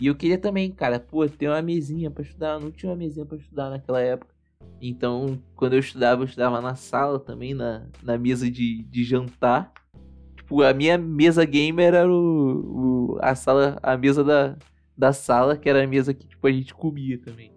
E 0.00 0.06
eu 0.06 0.14
queria 0.14 0.38
também, 0.38 0.70
cara, 0.70 1.00
pô, 1.00 1.28
ter 1.28 1.48
uma 1.48 1.60
mesinha 1.60 2.12
para 2.12 2.22
estudar. 2.22 2.60
não 2.60 2.70
tinha 2.70 2.90
uma 2.90 2.96
mesinha 2.96 3.26
para 3.26 3.36
estudar 3.36 3.70
naquela 3.70 4.00
época. 4.00 4.32
Então, 4.80 5.42
quando 5.56 5.72
eu 5.72 5.80
estudava, 5.80 6.22
eu 6.22 6.26
estudava 6.26 6.60
na 6.60 6.76
sala 6.76 7.18
também, 7.18 7.52
na, 7.52 7.88
na 8.04 8.16
mesa 8.16 8.48
de, 8.48 8.84
de 8.84 9.02
jantar. 9.02 9.72
Tipo, 10.36 10.62
a 10.62 10.72
minha 10.72 10.96
mesa 10.96 11.44
gamer 11.44 11.92
era 11.92 12.08
o, 12.08 13.14
o, 13.14 13.18
a 13.20 13.34
sala, 13.34 13.76
a 13.82 13.96
mesa 13.96 14.22
da, 14.22 14.56
da 14.96 15.12
sala, 15.12 15.56
que 15.56 15.68
era 15.68 15.82
a 15.82 15.86
mesa 15.88 16.14
que 16.14 16.28
tipo, 16.28 16.46
a 16.46 16.52
gente 16.52 16.72
comia 16.72 17.18
também. 17.18 17.52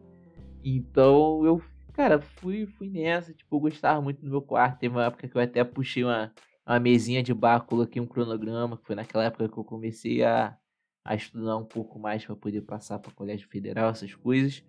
Então 0.64 1.46
eu, 1.46 1.62
cara, 1.94 2.20
fui, 2.20 2.66
fui 2.66 2.90
nessa, 2.90 3.34
tipo, 3.34 3.60
gostava 3.60 4.02
muito 4.02 4.22
do 4.22 4.30
meu 4.30 4.42
quarto. 4.42 4.80
Teve 4.80 4.96
uma 4.96 5.06
época 5.06 5.28
que 5.28 5.36
eu 5.36 5.42
até 5.42 5.64
puxei 5.64 6.04
uma, 6.04 6.34
uma 6.66 6.80
mesinha 6.80 7.22
de 7.22 7.34
bar, 7.34 7.62
coloquei 7.62 8.02
um 8.02 8.08
cronograma, 8.08 8.78
que 8.78 8.86
foi 8.86 8.96
naquela 8.96 9.26
época 9.26 9.50
que 9.50 9.58
eu 9.58 9.64
comecei 9.64 10.24
a, 10.24 10.58
a 11.04 11.16
estudar 11.16 11.58
um 11.58 11.66
pouco 11.66 12.00
mais 12.00 12.26
para 12.26 12.36
poder 12.36 12.62
passar 12.62 13.00
para 13.00 13.12
colégio 13.12 13.48
federal, 13.50 13.90
essas 13.90 14.14
coisas. 14.16 14.64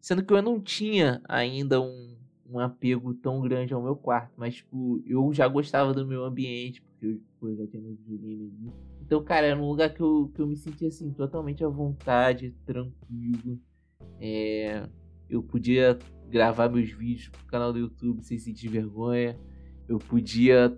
Sendo 0.00 0.24
que 0.24 0.32
eu 0.32 0.42
não 0.42 0.60
tinha 0.60 1.22
ainda 1.26 1.80
um, 1.80 2.16
um 2.46 2.58
apego 2.58 3.14
tão 3.14 3.40
grande 3.40 3.72
ao 3.72 3.82
meu 3.82 3.96
quarto, 3.96 4.32
mas 4.36 4.56
tipo, 4.56 5.02
eu 5.06 5.32
já 5.32 5.48
gostava 5.48 5.94
do 5.94 6.06
meu 6.06 6.24
ambiente, 6.24 6.82
porque 6.82 7.06
eu, 7.06 7.18
tipo, 7.18 7.48
eu 7.48 7.56
já 7.56 7.66
tinha 7.66 7.82
meus 7.82 7.98
videogames 7.98 8.52
ali. 8.52 8.72
Então, 9.00 9.24
cara, 9.24 9.46
era 9.46 9.58
um 9.60 9.68
lugar 9.68 9.92
que 9.92 10.00
eu, 10.00 10.30
que 10.34 10.40
eu 10.40 10.46
me 10.46 10.56
sentia 10.56 10.88
assim, 10.88 11.10
totalmente 11.12 11.64
à 11.64 11.68
vontade, 11.68 12.54
tranquilo. 12.66 13.58
É, 14.20 14.86
eu 15.28 15.42
podia 15.42 15.98
gravar 16.28 16.68
meus 16.68 16.90
vídeos 16.90 17.28
pro 17.28 17.46
canal 17.46 17.72
do 17.72 17.78
YouTube 17.78 18.22
sem 18.22 18.38
sentir 18.38 18.68
vergonha. 18.68 19.38
Eu 19.88 19.98
podia 19.98 20.76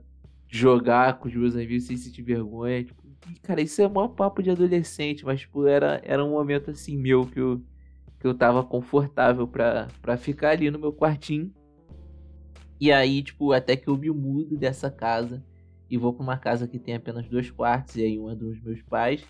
jogar 0.48 1.18
com 1.18 1.28
os 1.28 1.34
meus 1.34 1.54
amigos 1.54 1.84
sem 1.84 1.96
sentir 1.96 2.22
vergonha. 2.22 2.84
Tipo, 2.84 3.02
e, 3.30 3.34
cara, 3.40 3.60
isso 3.60 3.80
é 3.82 3.86
o 3.86 3.92
maior 3.92 4.08
papo 4.08 4.42
de 4.42 4.50
adolescente, 4.50 5.24
mas 5.24 5.40
tipo, 5.40 5.66
era, 5.66 6.00
era 6.04 6.24
um 6.24 6.30
momento 6.30 6.70
assim 6.70 6.96
meu 6.96 7.26
que 7.26 7.40
eu, 7.40 7.62
que 8.20 8.26
eu 8.26 8.34
tava 8.34 8.62
confortável 8.62 9.48
pra, 9.48 9.88
ficar 10.18 10.50
ali 10.50 10.70
no 10.70 10.78
meu 10.78 10.92
quartinho. 10.92 11.52
E 12.80 12.92
aí, 12.92 13.22
tipo, 13.22 13.52
até 13.52 13.76
que 13.76 13.88
eu 13.88 13.96
me 13.96 14.10
mudo 14.10 14.56
dessa 14.56 14.90
casa 14.90 15.44
e 15.88 15.96
vou 15.96 16.12
pra 16.12 16.22
uma 16.22 16.36
casa 16.36 16.68
que 16.68 16.78
tem 16.78 16.94
apenas 16.94 17.28
dois 17.28 17.50
quartos, 17.50 17.96
e 17.96 18.02
aí 18.02 18.18
um 18.18 18.30
é 18.30 18.34
dos 18.34 18.60
meus 18.60 18.82
pais. 18.82 19.24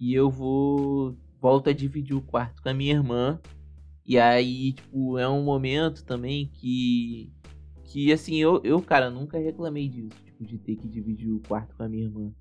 E 0.00 0.14
eu 0.14 0.30
vou. 0.30 1.16
Volto 1.40 1.70
a 1.70 1.72
dividir 1.72 2.16
o 2.16 2.22
quarto 2.22 2.60
com 2.60 2.68
a 2.68 2.74
minha 2.74 2.94
irmã. 2.94 3.40
E 4.08 4.18
aí, 4.18 4.72
tipo, 4.72 5.18
é 5.18 5.28
um 5.28 5.44
momento 5.44 6.02
também 6.02 6.48
que. 6.54 7.30
Que 7.84 8.10
assim, 8.10 8.36
eu, 8.36 8.58
eu 8.64 8.80
cara, 8.80 9.10
nunca 9.10 9.38
reclamei 9.38 9.86
disso, 9.86 10.16
tipo, 10.24 10.44
de 10.44 10.58
ter 10.58 10.76
que 10.76 10.88
dividir 10.88 11.30
o 11.30 11.40
quarto 11.40 11.76
com 11.76 11.82
a 11.82 11.88
minha 11.88 12.04
irmã. 12.04 12.32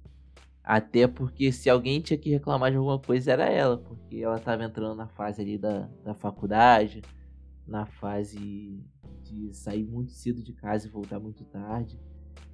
Até 0.63 1.07
porque 1.07 1.51
se 1.51 1.69
alguém 1.69 1.99
tinha 2.01 2.17
que 2.17 2.29
reclamar 2.29 2.71
de 2.71 2.77
alguma 2.77 2.99
coisa 2.99 3.33
era 3.33 3.45
ela, 3.45 3.77
porque 3.77 4.17
ela 4.17 4.37
estava 4.37 4.63
entrando 4.63 4.95
na 4.95 5.07
fase 5.07 5.41
ali 5.41 5.57
da, 5.57 5.89
da 6.03 6.13
faculdade, 6.13 7.01
na 7.65 7.85
fase 7.85 8.81
de 9.23 9.53
sair 9.53 9.85
muito 9.85 10.11
cedo 10.11 10.41
de 10.41 10.53
casa 10.53 10.87
e 10.87 10.91
voltar 10.91 11.19
muito 11.19 11.43
tarde. 11.45 11.99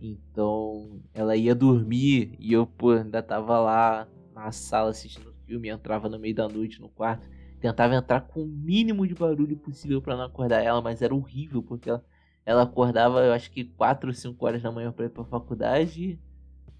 Então 0.01 1.01
ela 1.13 1.35
ia 1.35 1.55
dormir 1.55 2.35
e 2.39 2.53
eu, 2.53 2.65
pô, 2.65 2.91
ainda 2.91 3.21
tava 3.21 3.59
lá 3.59 4.07
na 4.33 4.51
sala 4.51 4.89
assistindo 4.89 5.33
filme, 5.45 5.69
entrava 5.69 6.09
no 6.09 6.19
meio 6.19 6.35
da 6.35 6.47
noite 6.47 6.79
no 6.79 6.89
quarto, 6.89 7.27
tentava 7.63 7.95
entrar 7.95 8.19
com 8.19 8.41
o 8.43 8.45
mínimo 8.45 9.07
de 9.07 9.15
barulho 9.15 9.55
possível 9.55 10.01
para 10.01 10.17
não 10.17 10.25
acordar 10.25 10.61
ela, 10.61 10.81
mas 10.81 11.01
era 11.01 11.15
horrível 11.15 11.63
porque 11.63 11.89
ela, 11.89 12.05
ela 12.45 12.63
acordava, 12.63 13.23
eu 13.23 13.31
acho 13.31 13.49
que 13.49 13.63
4 13.63 14.09
ou 14.09 14.13
5 14.13 14.45
horas 14.45 14.61
da 14.61 14.69
manhã 14.69 14.91
para 14.91 15.05
ir 15.05 15.09
pra 15.09 15.23
faculdade 15.23 16.19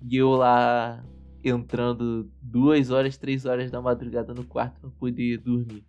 e 0.02 0.16
eu 0.18 0.32
lá 0.32 1.02
entrando 1.42 2.30
duas 2.42 2.90
horas, 2.92 3.18
três 3.18 3.46
horas 3.46 3.72
da 3.72 3.82
madrugada 3.82 4.34
no 4.34 4.44
quarto 4.44 4.82
pra 4.82 4.90
poder 4.90 5.38
dormir. 5.38 5.86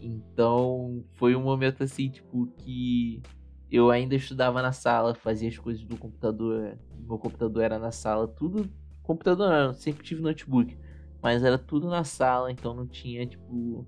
Então 0.00 1.04
foi 1.14 1.34
um 1.34 1.42
momento 1.42 1.82
assim, 1.82 2.08
tipo, 2.08 2.46
que 2.58 3.20
eu 3.68 3.90
ainda 3.90 4.14
estudava 4.14 4.62
na 4.62 4.70
sala, 4.70 5.16
fazia 5.16 5.48
as 5.48 5.58
coisas 5.58 5.82
do 5.82 5.96
computador. 5.96 6.78
Meu 6.96 7.18
computador 7.18 7.64
era 7.64 7.78
na 7.80 7.90
sala, 7.90 8.28
tudo. 8.28 8.70
Computador 9.02 9.50
não, 9.50 9.72
sempre 9.72 10.04
tive 10.04 10.22
notebook. 10.22 10.78
Mas 11.20 11.42
era 11.42 11.58
tudo 11.58 11.88
na 11.88 12.04
sala, 12.04 12.52
então 12.52 12.72
não 12.72 12.86
tinha, 12.86 13.26
tipo, 13.26 13.84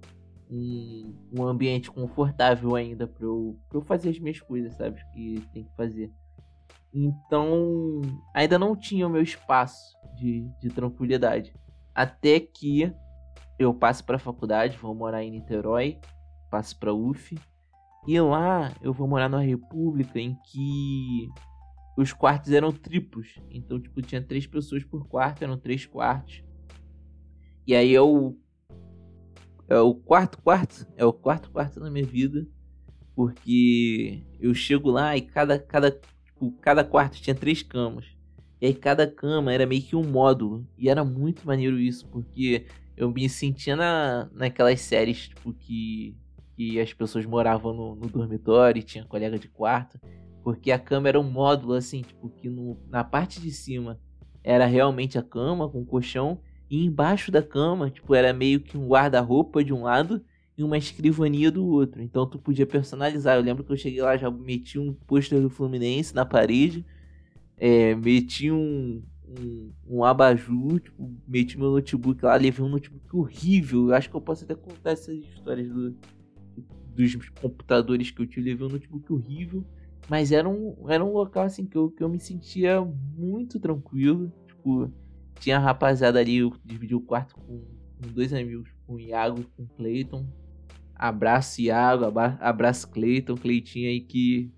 um, 0.51 1.15
um 1.33 1.47
ambiente 1.47 1.91
confortável 1.91 2.75
ainda 2.75 3.07
pra 3.07 3.25
eu, 3.25 3.59
eu 3.73 3.81
fazer 3.83 4.11
as 4.11 4.19
minhas 4.19 4.41
coisas, 4.41 4.75
sabe? 4.75 5.01
Que 5.13 5.43
tem 5.53 5.65
que 5.65 5.75
fazer. 5.77 6.13
Então, 6.93 8.01
ainda 8.35 8.59
não 8.59 8.75
tinha 8.75 9.07
o 9.07 9.11
meu 9.11 9.23
espaço 9.23 9.97
de, 10.17 10.49
de 10.61 10.69
tranquilidade. 10.69 11.55
Até 11.95 12.41
que 12.41 12.93
eu 13.59 13.73
passe 13.73 14.03
para 14.03 14.17
a 14.17 14.19
faculdade, 14.19 14.77
vou 14.77 14.95
morar 14.95 15.23
em 15.23 15.31
Niterói, 15.31 16.01
passo 16.51 16.79
para 16.79 16.93
UF. 16.93 17.39
E 18.09 18.21
lá 18.21 18.73
eu 18.81 18.93
vou 18.93 19.07
morar 19.07 19.29
numa 19.29 19.43
república 19.43 20.19
em 20.19 20.35
que 20.47 21.29
os 21.97 22.13
quartos 22.13 22.51
eram 22.53 22.73
triplos. 22.73 23.39
Então, 23.51 23.79
tipo, 23.79 24.01
tinha 24.03 24.23
três 24.23 24.47
pessoas 24.47 24.83
por 24.83 25.07
quarto, 25.07 25.43
eram 25.43 25.59
três 25.59 25.87
quartos. 25.87 26.43
E 27.67 27.75
aí 27.75 27.97
o. 27.99 28.37
É 29.71 29.79
o 29.79 29.95
quarto 29.95 30.37
quarto. 30.43 30.85
É 30.97 31.05
o 31.05 31.13
quarto 31.13 31.49
quarto 31.51 31.79
na 31.79 31.89
minha 31.89 32.05
vida. 32.05 32.45
Porque 33.15 34.25
eu 34.41 34.53
chego 34.53 34.91
lá 34.91 35.17
e 35.17 35.21
cada, 35.21 35.59
cada 35.61 35.93
tipo, 35.93 36.51
cada 36.61 36.83
quarto 36.83 37.23
tinha 37.23 37.35
três 37.35 37.63
camas. 37.63 38.05
E 38.61 38.67
aí 38.67 38.75
cada 38.75 39.07
cama 39.07 39.53
era 39.53 39.67
meio 39.67 39.83
que 39.83 39.95
um 39.95 40.03
módulo. 40.03 40.67
E 40.77 40.89
era 40.89 41.05
muito 41.05 41.47
maneiro 41.47 41.79
isso, 41.79 42.09
porque 42.09 42.67
eu 42.97 43.13
me 43.13 43.29
sentia 43.29 43.77
na, 43.77 44.29
naquelas 44.33 44.81
séries, 44.81 45.29
tipo, 45.29 45.53
que, 45.53 46.17
que 46.57 46.81
as 46.81 46.93
pessoas 46.93 47.25
moravam 47.25 47.73
no, 47.73 47.95
no 47.95 48.09
dormitório 48.09 48.81
e 48.81 48.83
tinha 48.83 49.05
colega 49.05 49.39
de 49.39 49.49
quarto. 49.49 50.01
Porque 50.43 50.73
a 50.73 50.79
cama 50.79 51.09
era 51.09 51.21
um 51.21 51.31
módulo, 51.31 51.75
assim, 51.75 52.03
tipo, 52.03 52.29
que 52.29 52.49
no, 52.49 52.77
na 52.89 53.05
parte 53.05 53.41
de 53.41 53.53
cima 53.53 54.01
era 54.43 54.67
realmente 54.67 55.17
a 55.17 55.23
cama 55.23 55.69
com 55.69 55.85
colchão. 55.85 56.41
E 56.71 56.87
embaixo 56.87 57.33
da 57.33 57.43
cama, 57.43 57.91
tipo, 57.91 58.15
era 58.15 58.33
meio 58.33 58.61
que 58.61 58.79
um 58.79 58.87
guarda-roupa 58.87 59.65
de 59.65 59.73
um 59.73 59.83
lado 59.83 60.25
e 60.57 60.63
uma 60.63 60.79
escrivania 60.79 61.51
do 61.51 61.67
outro. 61.67 62.01
Então 62.01 62.25
tu 62.27 62.39
podia 62.39 62.65
personalizar. 62.65 63.37
Eu 63.37 63.43
lembro 63.43 63.65
que 63.65 63.73
eu 63.73 63.77
cheguei 63.77 64.01
lá, 64.01 64.17
já 64.17 64.31
meti 64.31 64.79
um 64.79 64.95
pôster 64.95 65.41
do 65.41 65.51
Fluminense 65.51 66.15
na 66.15 66.25
parede, 66.25 66.87
é, 67.57 67.95
meti 67.97 68.53
um, 68.53 69.03
um, 69.27 69.73
um 69.87 70.05
abajur, 70.05 70.79
tipo, 70.81 71.13
meti 71.27 71.59
meu 71.59 71.73
notebook 71.73 72.25
lá, 72.25 72.37
levei 72.37 72.65
um 72.65 72.69
notebook 72.69 73.17
horrível. 73.17 73.89
Eu 73.89 73.95
acho 73.95 74.09
que 74.09 74.15
eu 74.15 74.21
posso 74.21 74.45
até 74.45 74.55
contar 74.55 74.93
essas 74.93 75.17
histórias 75.17 75.69
do, 75.69 75.97
dos 76.95 77.17
computadores 77.41 78.11
que 78.13 78.23
eu 78.23 78.27
tive. 78.27 78.51
Levei 78.51 78.67
um 78.67 78.71
notebook 78.71 79.13
horrível. 79.13 79.65
Mas 80.09 80.33
era 80.33 80.49
um, 80.49 80.75
era 80.89 81.05
um 81.05 81.13
local 81.13 81.45
assim 81.45 81.65
que 81.65 81.77
eu, 81.77 81.91
que 81.91 82.03
eu 82.03 82.09
me 82.09 82.19
sentia 82.19 82.81
muito 83.17 83.59
tranquilo. 83.61 84.33
Tipo, 84.47 84.93
tinha 85.41 85.57
a 85.57 85.61
rapaziada 85.61 86.21
ali, 86.21 86.37
eu 86.37 86.53
dividi 86.65 86.95
o 86.95 87.01
quarto 87.01 87.35
com, 87.35 87.65
com 88.01 88.13
dois 88.13 88.33
amigos, 88.33 88.71
com 88.87 88.95
o 88.95 89.01
Iago 89.01 89.41
e 89.41 89.45
com 89.45 89.63
o 89.63 89.69
Clayton. 89.69 90.27
Abraço, 90.95 91.63
Iago. 91.63 92.05
Abraço, 92.39 92.89
Cleiton. 92.91 93.35
Cleitinho 93.35 93.89
aí 93.89 94.01
que. 94.03 94.53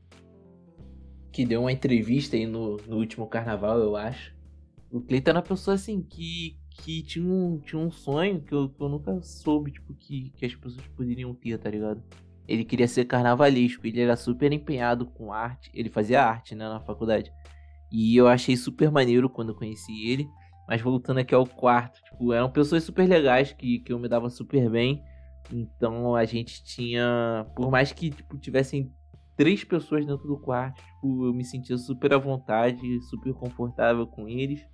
Que 1.31 1.47
deu 1.47 1.63
uma 1.63 1.73
entrevista 1.73 2.37
aí 2.37 2.47
no, 2.47 2.77
no 2.79 2.97
último 2.97 3.27
carnaval, 3.29 3.79
eu 3.79 3.97
acho. 3.97 4.35
O 4.91 5.01
Cleiton 5.01 5.31
era 5.31 5.39
uma 5.39 5.45
pessoa 5.45 5.77
assim 5.77 6.03
que. 6.03 6.59
Que 6.75 7.03
tinha 7.03 7.25
um, 7.25 7.61
tinha 7.61 7.81
um 7.81 7.91
sonho 7.91 8.41
que 8.41 8.53
eu, 8.53 8.69
que 8.69 8.83
eu 8.83 8.89
nunca 8.89 9.21
soube, 9.23 9.71
tipo, 9.71 9.95
que, 9.95 10.31
que 10.31 10.47
as 10.47 10.55
pessoas 10.55 10.87
poderiam 10.97 11.35
ter, 11.35 11.59
tá 11.59 11.71
ligado? 11.71 12.03
Ele 12.49 12.65
queria 12.65 12.89
ser 12.89 13.05
carnavalesco, 13.05 13.87
ele 13.87 14.01
era 14.01 14.17
super 14.17 14.51
empenhado 14.53 15.07
com 15.07 15.33
arte. 15.33 15.71
Ele 15.75 15.91
fazia 15.91 16.25
arte, 16.25 16.55
né, 16.55 16.69
na 16.69 16.81
faculdade. 16.81 17.31
E 17.93 18.17
eu 18.17 18.27
achei 18.27 18.57
super 18.57 18.91
maneiro 18.91 19.29
quando 19.29 19.51
eu 19.51 19.55
conheci 19.55 20.09
ele. 20.09 20.27
Mas 20.73 20.81
voltando 20.81 21.19
aqui 21.19 21.35
ao 21.35 21.47
quarto, 21.47 22.03
tipo, 22.03 22.33
eram 22.33 22.51
pessoas 22.51 22.83
super 22.83 23.07
legais 23.07 23.53
que, 23.53 23.81
que 23.81 23.93
eu 23.93 23.99
me 23.99 24.09
dava 24.09 24.31
super 24.31 24.71
bem. 24.71 25.05
Então 25.53 26.17
a 26.17 26.25
gente 26.25 26.65
tinha. 26.65 27.47
Por 27.55 27.71
mais 27.71 27.93
que 27.93 28.09
tipo, 28.09 28.39
tivessem 28.39 28.91
três 29.37 29.63
pessoas 29.65 30.07
dentro 30.07 30.27
do 30.27 30.39
quarto, 30.39 30.83
tipo, 30.83 31.27
eu 31.27 31.35
me 31.35 31.45
sentia 31.45 31.77
super 31.77 32.15
à 32.15 32.17
vontade, 32.17 32.81
super 33.03 33.35
confortável 33.35 34.07
com 34.07 34.27
eles. 34.27 34.67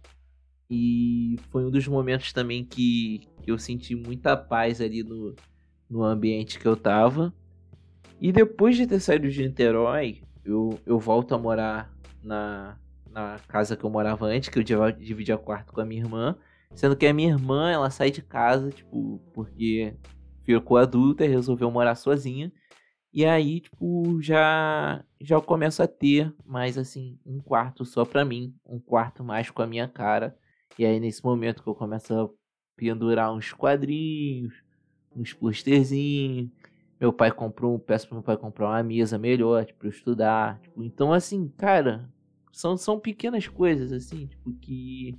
E 0.70 1.34
foi 1.50 1.66
um 1.66 1.70
dos 1.70 1.88
momentos 1.88 2.32
também 2.32 2.64
que, 2.64 3.26
que 3.42 3.50
eu 3.50 3.58
senti 3.58 3.96
muita 3.96 4.36
paz 4.36 4.80
ali 4.80 5.02
no, 5.02 5.34
no 5.90 6.04
ambiente 6.04 6.60
que 6.60 6.66
eu 6.68 6.76
tava. 6.76 7.34
E 8.20 8.30
depois 8.30 8.76
de 8.76 8.86
ter 8.86 9.00
saído 9.00 9.28
de 9.28 9.42
Niterói, 9.42 10.22
eu, 10.44 10.78
eu 10.86 10.96
volto 11.00 11.34
a 11.34 11.38
morar 11.38 11.92
na, 12.22 12.78
na 13.18 13.38
casa 13.48 13.76
que 13.76 13.84
eu 13.84 13.90
morava 13.90 14.26
antes, 14.26 14.48
que 14.48 14.58
eu 14.58 14.92
dividia 14.92 15.36
quarto 15.36 15.72
com 15.72 15.80
a 15.80 15.84
minha 15.84 16.02
irmã. 16.02 16.36
Sendo 16.74 16.96
que 16.96 17.06
a 17.06 17.14
minha 17.14 17.30
irmã, 17.30 17.70
ela 17.70 17.90
sai 17.90 18.10
de 18.10 18.22
casa, 18.22 18.70
tipo, 18.70 19.20
porque 19.32 19.94
ficou 20.44 20.76
adulta 20.76 21.24
e 21.24 21.28
resolveu 21.28 21.70
morar 21.70 21.94
sozinha. 21.94 22.52
E 23.12 23.24
aí, 23.24 23.60
tipo, 23.60 24.20
já 24.20 25.02
já 25.20 25.40
começo 25.40 25.82
a 25.82 25.88
ter 25.88 26.32
mais 26.44 26.78
assim 26.78 27.18
um 27.26 27.40
quarto 27.40 27.84
só 27.84 28.04
para 28.04 28.24
mim, 28.24 28.54
um 28.64 28.78
quarto 28.78 29.24
mais 29.24 29.50
com 29.50 29.62
a 29.62 29.66
minha 29.66 29.88
cara. 29.88 30.36
E 30.78 30.84
aí 30.84 31.00
nesse 31.00 31.24
momento 31.24 31.62
que 31.62 31.68
eu 31.68 31.74
começo 31.74 32.14
a 32.14 32.28
pendurar 32.76 33.32
uns 33.32 33.52
quadrinhos, 33.52 34.62
uns 35.14 35.32
posterzinhos. 35.32 36.50
Meu 37.00 37.12
pai 37.12 37.30
comprou, 37.30 37.78
peço 37.78 38.06
pro 38.06 38.16
meu 38.16 38.22
pai 38.22 38.36
comprar 38.36 38.68
uma 38.68 38.82
mesa 38.82 39.18
melhor, 39.18 39.64
tipo, 39.64 39.80
pra 39.80 39.88
eu 39.88 39.92
estudar. 39.92 40.60
Tipo, 40.60 40.82
então, 40.82 41.12
assim, 41.12 41.48
cara, 41.56 42.08
são, 42.58 42.76
são 42.76 42.98
pequenas 42.98 43.46
coisas, 43.46 43.92
assim, 43.92 44.26
tipo, 44.26 44.52
que, 44.54 45.16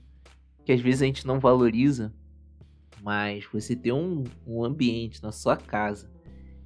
que 0.65 0.73
às 0.73 0.81
vezes 0.81 1.01
a 1.01 1.05
gente 1.05 1.25
não 1.25 1.39
valoriza. 1.39 2.13
Mas 3.01 3.45
você 3.45 3.77
ter 3.77 3.93
um, 3.93 4.25
um 4.45 4.61
ambiente 4.61 5.23
na 5.23 5.31
sua 5.31 5.55
casa 5.55 6.11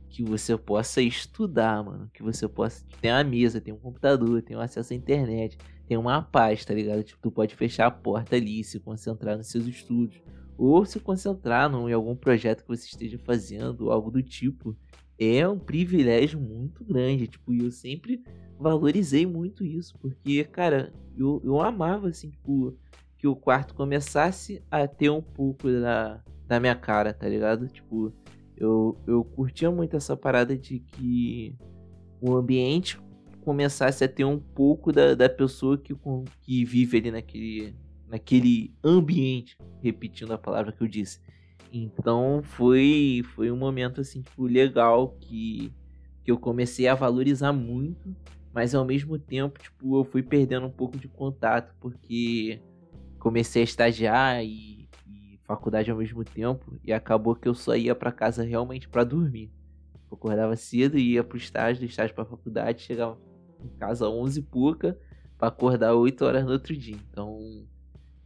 que 0.09 0.23
você 0.23 0.57
possa 0.57 0.99
estudar, 0.99 1.83
mano. 1.83 2.09
Que 2.11 2.23
você 2.23 2.47
possa. 2.47 2.83
Tem 2.99 3.11
uma 3.11 3.23
mesa, 3.23 3.61
tem 3.61 3.71
um 3.71 3.77
computador, 3.77 4.41
tem 4.41 4.57
um 4.57 4.61
acesso 4.61 4.93
à 4.93 4.95
internet, 4.95 5.59
tem 5.85 5.95
uma 5.95 6.23
paz, 6.23 6.65
tá 6.65 6.73
ligado? 6.73 7.03
Tipo, 7.03 7.21
tu 7.21 7.31
pode 7.31 7.55
fechar 7.55 7.85
a 7.85 7.91
porta 7.91 8.35
ali 8.35 8.61
e 8.61 8.63
se 8.63 8.79
concentrar 8.79 9.37
nos 9.37 9.49
seus 9.49 9.67
estudos. 9.67 10.23
Ou 10.57 10.83
se 10.85 10.99
concentrar 10.99 11.69
no, 11.69 11.87
em 11.87 11.93
algum 11.93 12.15
projeto 12.15 12.63
que 12.63 12.67
você 12.69 12.87
esteja 12.87 13.19
fazendo, 13.19 13.91
algo 13.91 14.09
do 14.09 14.23
tipo. 14.23 14.75
É 15.17 15.47
um 15.47 15.59
privilégio 15.59 16.39
muito 16.39 16.83
grande. 16.83 17.27
Tipo, 17.27 17.53
eu 17.53 17.71
sempre 17.71 18.23
valorizei 18.59 19.25
muito 19.25 19.63
isso. 19.63 19.97
Porque, 19.99 20.43
cara, 20.43 20.93
eu, 21.17 21.41
eu 21.43 21.61
amava, 21.61 22.09
assim, 22.09 22.29
tipo, 22.29 22.77
que 23.17 23.27
o 23.27 23.35
quarto 23.35 23.73
começasse 23.73 24.63
a 24.69 24.87
ter 24.87 25.09
um 25.09 25.21
pouco 25.21 25.71
da, 25.71 26.21
da 26.47 26.59
minha 26.59 26.75
cara, 26.75 27.13
tá 27.13 27.27
ligado? 27.27 27.67
Tipo, 27.67 28.13
eu, 28.57 28.97
eu 29.07 29.23
curtia 29.23 29.71
muito 29.71 29.95
essa 29.95 30.15
parada 30.15 30.57
de 30.57 30.79
que 30.79 31.57
o 32.21 32.35
ambiente 32.35 32.99
começasse 33.41 34.03
a 34.03 34.07
ter 34.07 34.23
um 34.23 34.39
pouco 34.39 34.91
da, 34.91 35.15
da 35.15 35.29
pessoa 35.29 35.77
que, 35.77 35.93
que 36.41 36.63
vive 36.63 36.97
ali 36.97 37.11
naquele, 37.11 37.75
naquele 38.07 38.73
ambiente, 38.83 39.57
repetindo 39.81 40.31
a 40.31 40.37
palavra 40.37 40.71
que 40.71 40.81
eu 40.81 40.87
disse. 40.87 41.19
Então 41.75 42.43
foi, 42.43 43.23
foi 43.33 43.51
um 43.51 43.57
momento 43.57 43.99
assim, 43.99 44.21
tipo, 44.21 44.45
legal 44.45 45.17
que, 45.19 45.73
que 46.23 46.29
eu 46.29 46.37
comecei 46.37 46.87
a 46.87 46.93
valorizar 46.93 47.51
muito, 47.51 48.15
mas 48.53 48.75
ao 48.75 48.85
mesmo 48.85 49.17
tempo, 49.17 49.59
tipo, 49.59 49.97
eu 49.97 50.05
fui 50.05 50.21
perdendo 50.21 50.67
um 50.67 50.71
pouco 50.71 50.99
de 50.99 51.07
contato, 51.07 51.73
porque 51.79 52.61
comecei 53.17 53.63
a 53.63 53.65
estagiar 53.65 54.45
e 54.45 54.87
faculdade 55.43 55.91
ao 55.91 55.97
mesmo 55.97 56.23
tempo 56.23 56.79
e 56.83 56.93
acabou 56.93 57.35
que 57.35 57.47
eu 57.47 57.53
só 57.53 57.75
ia 57.75 57.93
para 57.93 58.11
casa 58.11 58.43
realmente 58.43 58.87
para 58.87 59.03
dormir. 59.03 59.51
Eu 60.09 60.15
acordava 60.15 60.55
cedo 60.55 60.97
e 60.97 61.13
ia 61.13 61.23
pro 61.23 61.37
estágio, 61.37 61.81
do 61.81 61.85
estágio 61.85 62.15
pra 62.15 62.25
faculdade, 62.25 62.83
chegava 62.83 63.19
em 63.63 63.69
casa 63.79 64.05
às 64.05 64.13
11 64.13 64.39
e 64.39 64.43
pouca 64.43 64.97
para 65.37 65.47
acordar 65.47 65.93
8 65.93 66.23
horas 66.23 66.45
no 66.45 66.51
outro 66.51 66.75
dia. 66.75 66.95
Então, 67.09 67.65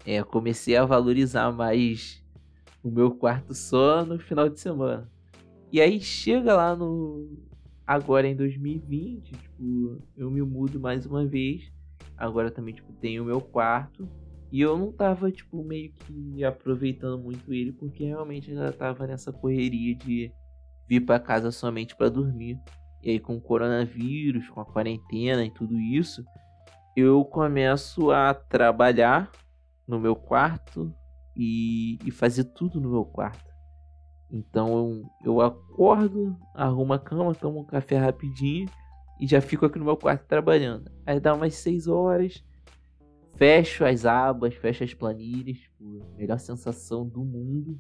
é, 0.06 0.22
comecei 0.24 0.76
a 0.76 0.86
valorizar 0.86 1.52
mais 1.52 2.24
o 2.84 2.90
meu 2.90 3.12
quarto 3.12 3.54
só 3.54 4.06
no 4.06 4.20
final 4.20 4.50
de 4.50 4.60
semana. 4.60 5.10
E 5.72 5.82
aí 5.82 6.00
chega 6.00 6.56
lá 6.56 6.76
no 6.76 7.38
agora 7.86 8.28
em 8.28 8.36
2020, 8.36 9.32
tipo, 9.32 10.02
eu 10.16 10.30
me 10.30 10.42
mudo 10.42 10.80
mais 10.80 11.06
uma 11.06 11.26
vez. 11.26 11.72
Agora 12.18 12.50
também 12.50 12.74
tipo 12.74 12.92
tenho 12.94 13.24
o 13.24 13.26
meu 13.26 13.40
quarto 13.40 14.10
e 14.52 14.62
eu 14.62 14.78
não 14.78 14.92
tava, 14.92 15.30
tipo, 15.32 15.64
meio 15.64 15.92
que 15.92 16.44
aproveitando 16.44 17.18
muito 17.18 17.54
ele, 17.54 17.72
porque 17.74 18.06
realmente 18.06 18.50
ainda 18.50 18.72
tava 18.72 19.06
nessa 19.06 19.32
correria 19.32 19.94
de 19.96 20.32
vir 20.88 21.02
para 21.02 21.20
casa 21.20 21.52
somente 21.52 21.96
para 21.96 22.10
dormir. 22.10 22.58
E 23.04 23.12
aí, 23.12 23.20
com 23.20 23.36
o 23.36 23.42
coronavírus, 23.42 24.50
com 24.50 24.62
a 24.62 24.66
quarentena 24.66 25.44
e 25.46 25.52
tudo 25.52 25.78
isso, 25.80 26.24
eu 26.96 27.24
começo 27.26 28.10
a 28.10 28.34
trabalhar 28.34 29.30
no 29.88 30.00
meu 30.00 30.16
quarto 30.16 30.94
e, 31.38 32.00
e 32.04 32.10
fazer 32.10 32.46
tudo 32.46 32.82
no 32.82 32.90
meu 32.90 33.06
quarto. 33.06 33.46
Então 34.30 35.04
eu 35.24 35.40
acordo, 35.40 36.36
arrumo 36.54 36.94
a 36.94 37.00
cama, 37.00 37.36
tomo 37.36 37.62
um 37.62 37.66
café 37.66 37.98
rapidinho 37.98 38.68
e 39.20 39.28
já 39.28 39.40
fico 39.40 39.66
aqui 39.66 39.80
no 39.80 39.86
meu 39.86 39.96
quarto 39.96 40.26
trabalhando. 40.26 40.92
Aí 41.06 41.20
dá 41.20 41.34
umas 41.34 41.54
6 41.56 41.88
horas, 41.88 42.44
fecho 43.36 43.86
as 43.86 44.06
abas, 44.06 44.56
fecho 44.56 44.84
as 44.84 44.94
planilhas, 44.94 45.60
tipo, 45.60 46.02
melhor 46.18 46.40
sensação 46.40 47.08
do 47.08 47.24
mundo. 47.24 47.80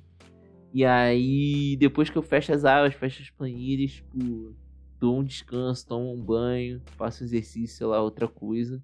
E 0.73 0.85
aí, 0.85 1.75
depois 1.77 2.09
que 2.09 2.17
eu 2.17 2.21
fecho 2.21 2.53
as 2.53 2.63
abas, 2.63 2.93
fecho 2.93 3.23
as 3.23 3.29
planilhas, 3.29 3.93
tipo, 3.93 4.55
dou 4.99 5.19
um 5.19 5.23
descanso, 5.23 5.87
tomo 5.87 6.13
um 6.13 6.21
banho, 6.21 6.81
faço 6.97 7.23
exercício, 7.23 7.75
sei 7.75 7.87
lá, 7.87 8.01
outra 8.01 8.27
coisa. 8.27 8.81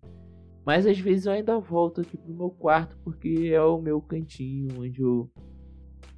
Mas 0.65 0.85
às 0.85 0.97
vezes 0.97 1.25
eu 1.25 1.33
ainda 1.33 1.59
volto 1.59 2.01
aqui 2.01 2.17
pro 2.17 2.33
meu 2.33 2.49
quarto 2.49 2.97
porque 3.03 3.51
é 3.53 3.61
o 3.61 3.81
meu 3.81 4.01
cantinho 4.01 4.79
onde 4.79 5.01
eu 5.01 5.29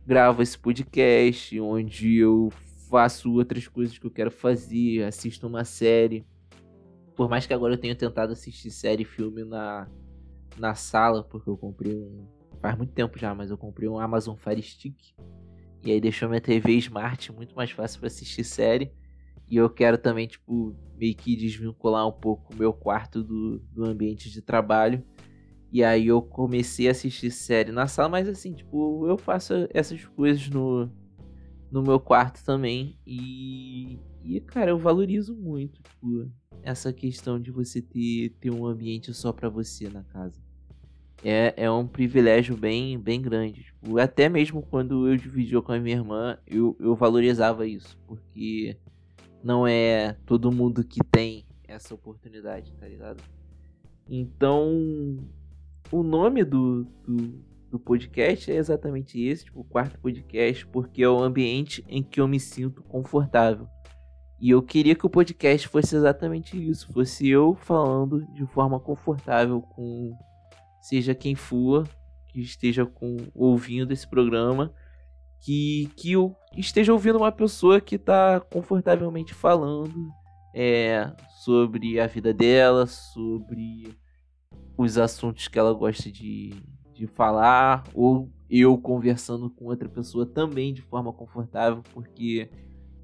gravo 0.06 0.44
esse 0.44 0.58
podcast, 0.58 1.60
onde 1.60 2.18
eu 2.18 2.52
faço 2.90 3.34
outras 3.34 3.68
coisas 3.68 3.98
que 3.98 4.06
eu 4.06 4.12
quero 4.12 4.30
fazer, 4.30 5.04
assisto 5.04 5.48
uma 5.48 5.64
série. 5.64 6.26
Por 7.16 7.28
mais 7.28 7.48
que 7.48 7.54
agora 7.54 7.74
eu 7.74 7.78
tenha 7.78 7.96
tentado 7.96 8.34
assistir 8.34 8.70
série 8.70 9.02
e 9.02 9.06
filme 9.06 9.44
na 9.44 9.88
na 10.58 10.74
sala, 10.74 11.24
porque 11.24 11.50
eu 11.50 11.58
comprei 11.58 11.96
um. 11.96 12.26
Faz 12.60 12.78
muito 12.78 12.94
tempo 12.94 13.18
já, 13.18 13.36
mas 13.36 13.52
eu 13.52 13.58
comprei 13.58 13.88
um 13.88 14.00
Amazon 14.00 14.36
Fire 14.36 14.62
Stick. 14.62 15.14
E 15.84 15.92
aí 15.92 16.02
deixou 16.02 16.28
minha 16.30 16.42
TV 16.42 16.74
Smart 16.74 17.32
muito 17.32 17.56
mais 17.56 17.70
fácil 17.72 18.00
para 18.00 18.08
assistir 18.08 18.44
série. 18.44 18.92
E 19.50 19.58
eu 19.58 19.70
quero 19.70 19.98
também, 19.98 20.28
tipo, 20.28 20.76
meio 20.98 21.16
que 21.16 21.36
desvincular 21.36 22.08
um 22.08 22.12
pouco 22.12 22.54
o 22.54 22.58
meu 22.58 22.74
quarto 22.74 23.24
do, 23.24 23.60
do 23.72 23.86
ambiente 23.86 24.30
de 24.30 24.42
trabalho. 24.42 25.04
E 25.72 25.84
aí 25.84 26.08
eu 26.08 26.22
comecei 26.22 26.88
a 26.88 26.92
assistir 26.92 27.32
série 27.32 27.72
na 27.72 27.88
sala, 27.88 28.10
mas 28.10 28.30
assim, 28.30 28.54
tipo, 28.54 29.08
eu 29.08 29.18
faço 29.18 29.54
essas 29.72 30.06
coisas 30.06 30.50
no, 30.50 30.90
no 31.72 31.84
meu 31.84 32.00
quarto 32.00 32.44
também. 32.44 32.98
E, 33.06 34.00
e, 34.24 34.40
cara, 34.42 34.72
eu 34.72 34.80
valorizo 34.80 35.36
muito, 35.36 35.82
tipo, 35.84 36.32
essa 36.64 36.94
questão 36.94 37.40
de 37.40 37.52
você 37.52 37.82
ter, 37.82 38.30
ter 38.40 38.52
um 38.52 38.66
ambiente 38.66 39.14
só 39.14 39.32
para 39.32 39.50
você 39.50 39.90
na 39.90 40.04
casa 40.04 40.46
é, 41.26 41.54
é 41.58 41.72
um 41.72 41.88
privilégio 41.88 42.56
bem, 42.56 43.00
bem 43.00 43.20
grande. 43.20 43.64
Tipo, 43.64 43.98
até 43.98 44.30
mesmo 44.30 44.62
quando 44.62 45.08
eu 45.08 45.18
dividia 45.18 45.60
com 45.60 45.72
a 45.72 45.80
minha 45.80 45.96
irmã, 45.96 46.38
eu, 46.46 46.78
eu 46.80 46.96
valorizava 46.96 47.68
isso, 47.68 47.98
porque 48.08 48.78
não 49.46 49.68
é 49.68 50.14
todo 50.26 50.52
mundo 50.52 50.84
que 50.84 51.00
tem 51.04 51.46
essa 51.68 51.94
oportunidade, 51.94 52.74
tá 52.74 52.88
ligado? 52.88 53.24
Então, 54.10 55.20
o 55.92 56.02
nome 56.02 56.44
do, 56.44 56.84
do, 57.08 57.44
do 57.70 57.80
podcast 57.80 58.52
é 58.52 58.56
exatamente 58.56 59.22
esse, 59.22 59.46
tipo, 59.46 59.60
o 59.60 59.64
quarto 59.64 60.00
podcast, 60.00 60.66
porque 60.66 61.04
é 61.04 61.08
o 61.08 61.22
ambiente 61.22 61.86
em 61.88 62.02
que 62.02 62.20
eu 62.20 62.28
me 62.28 62.40
sinto 62.40 62.82
confortável. 62.82 63.68
E 64.42 64.50
eu 64.50 64.64
queria 64.64 64.96
que 64.96 65.06
o 65.06 65.10
podcast 65.12 65.68
fosse 65.68 65.96
exatamente 65.96 66.58
isso, 66.58 66.92
fosse 66.92 67.30
eu 67.30 67.54
falando 67.54 68.26
de 68.34 68.48
forma 68.48 68.80
confortável 68.80 69.62
com 69.62 70.12
seja 70.82 71.14
quem 71.14 71.36
for 71.36 71.88
que 72.30 72.42
esteja 72.42 72.84
com, 72.84 73.18
ouvindo 73.34 73.94
esse 73.94 74.08
programa, 74.08 74.74
que, 75.46 75.92
que 75.96 76.14
eu 76.14 76.36
esteja 76.58 76.92
ouvindo 76.92 77.20
uma 77.20 77.32
pessoa 77.32 77.80
que 77.80 77.98
está 77.98 78.40
confortavelmente 78.40 79.32
falando 79.32 80.12
é, 80.56 81.12
sobre 81.44 82.00
a 82.00 82.08
vida 82.08 82.34
dela, 82.34 82.88
sobre 82.88 83.96
os 84.76 84.98
assuntos 84.98 85.48
que 85.48 85.60
ela 85.60 85.72
gosta 85.72 86.12
de, 86.12 86.52
de 86.96 87.06
falar, 87.06 87.84
ou 87.94 88.28
eu 88.50 88.76
conversando 88.76 89.48
com 89.48 89.66
outra 89.66 89.88
pessoa 89.88 90.26
também 90.26 90.74
de 90.74 90.82
forma 90.82 91.14
confortável, 91.14 91.84
porque, 91.94 92.50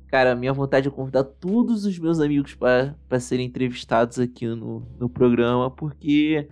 cara, 0.07 0.35
minha 0.35 0.51
vontade 0.51 0.87
é 0.87 0.91
convidar 0.91 1.23
todos 1.23 1.85
os 1.85 1.99
meus 1.99 2.19
amigos 2.19 2.55
para 2.55 3.19
serem 3.19 3.45
entrevistados 3.45 4.17
aqui 4.17 4.47
no, 4.47 4.79
no 4.99 5.07
programa, 5.07 5.69
porque 5.69 6.49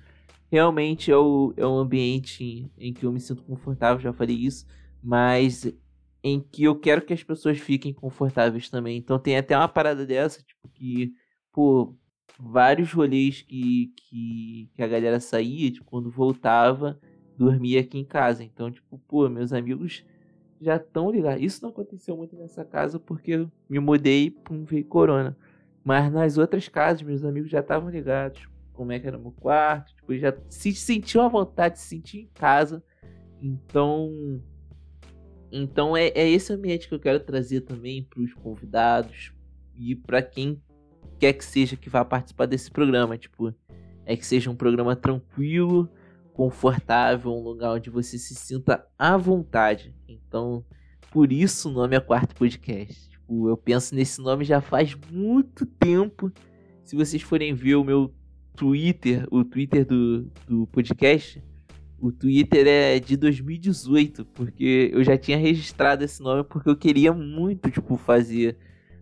realmente 0.52 1.10
é, 1.12 1.18
o, 1.18 1.52
é 1.58 1.66
um 1.66 1.80
ambiente 1.80 2.72
em 2.78 2.94
que 2.94 3.08
eu 3.08 3.12
me 3.12 3.20
sinto 3.20 3.42
confortável, 3.42 4.00
já 4.00 4.14
falei 4.14 4.36
isso, 4.36 4.68
mas 5.04 5.72
em 6.24 6.40
que 6.40 6.64
eu 6.64 6.76
quero 6.76 7.02
que 7.02 7.14
as 7.14 7.24
pessoas 7.24 7.60
fiquem 7.60 7.94
confortáveis 7.94 8.70
também. 8.70 8.98
Então 8.98 9.18
tem 9.18 9.38
até 9.38 9.58
uma 9.58 9.68
parada 9.68 10.06
dessa, 10.06 10.42
tipo, 10.42 10.68
que, 10.70 11.14
pô, 11.52 11.96
vários 12.40 12.92
rolês 12.92 13.42
que, 13.42 13.94
que, 13.96 14.70
que 14.74 14.84
a 14.84 14.88
galera 14.88 15.20
saía, 15.20 15.72
tipo, 15.72 15.86
quando 15.86 16.10
voltava, 16.10 17.00
dormia 17.38 17.80
aqui 17.82 17.98
em 17.98 18.06
casa. 18.06 18.44
Então, 18.44 18.70
tipo, 18.70 18.98
pô, 19.08 19.30
meus 19.30 19.54
amigos 19.54 20.06
já 20.60 20.76
estão 20.76 21.10
ligados. 21.10 21.42
Isso 21.42 21.64
não 21.64 21.70
aconteceu 21.70 22.18
muito 22.18 22.36
nessa 22.36 22.66
casa 22.66 23.00
porque 23.00 23.32
eu 23.32 23.52
me 23.70 23.80
mudei 23.80 24.26
e 24.26 24.32
pum, 24.32 24.66
veio 24.66 24.86
corona. 24.86 25.38
Mas 25.84 26.12
nas 26.12 26.38
outras 26.38 26.68
casas, 26.68 27.02
meus 27.02 27.24
amigos 27.24 27.50
já 27.50 27.62
estavam 27.62 27.90
ligados 27.90 28.48
como 28.74 28.92
é 28.94 29.00
que 29.00 29.08
era 29.08 29.18
o 29.18 29.22
meu 29.22 29.32
quarto, 29.32 29.94
tipo, 29.94 30.18
já 30.18 30.34
se 30.48 30.74
sentiu 30.74 31.22
à 31.22 31.28
vontade, 31.28 31.80
se 31.80 31.88
sentir 31.88 32.20
em 32.20 32.30
casa. 32.34 32.82
Então, 33.42 34.42
então 35.52 35.96
é, 35.96 36.08
é 36.10 36.30
esse 36.30 36.54
ambiente 36.54 36.88
que 36.88 36.94
eu 36.94 37.00
quero 37.00 37.20
trazer 37.20 37.62
também 37.62 38.04
para 38.04 38.22
os 38.22 38.34
convidados 38.34 39.32
e 39.76 39.96
para 39.96 40.22
quem 40.22 40.62
quer 41.20 41.34
que 41.34 41.44
seja 41.44 41.76
que 41.76 41.90
vá 41.90 42.04
participar 42.06 42.46
desse 42.46 42.70
programa, 42.72 43.18
tipo, 43.18 43.54
é 44.06 44.16
que 44.16 44.26
seja 44.26 44.50
um 44.50 44.56
programa 44.56 44.96
tranquilo, 44.96 45.90
confortável, 46.34 47.32
um 47.32 47.44
lugar 47.44 47.74
onde 47.74 47.90
você 47.90 48.18
se 48.18 48.34
sinta 48.34 48.86
à 48.98 49.18
vontade. 49.18 49.94
Então, 50.08 50.64
por 51.12 51.32
isso 51.32 51.70
o 51.70 51.72
nome 51.72 51.96
é 51.96 52.00
Quarto 52.00 52.36
Podcast. 52.36 53.10
Tipo, 53.10 53.50
eu 53.50 53.58
penso 53.58 53.94
nesse 53.94 54.22
nome 54.22 54.46
já 54.46 54.62
faz 54.62 54.96
muito 55.12 55.66
tempo. 55.66 56.32
Se 56.84 56.96
vocês 56.96 57.22
forem 57.22 57.54
ver 57.54 57.76
o 57.76 57.84
meu 57.84 58.14
Twitter, 58.56 59.28
o 59.30 59.44
Twitter 59.44 59.86
do, 59.86 60.32
do 60.48 60.68
podcast, 60.68 61.44
o 62.02 62.12
Twitter 62.12 62.66
é 62.68 63.00
de 63.00 63.18
2018, 63.18 64.26
porque 64.26 64.90
eu 64.94 65.04
já 65.04 65.18
tinha 65.18 65.38
registrado 65.38 66.04
esse 66.04 66.22
nome 66.22 66.44
porque 66.44 66.70
eu 66.70 66.76
queria 66.76 67.14
muito, 67.14 67.70
tipo, 67.70 67.98
fazer 67.98 68.58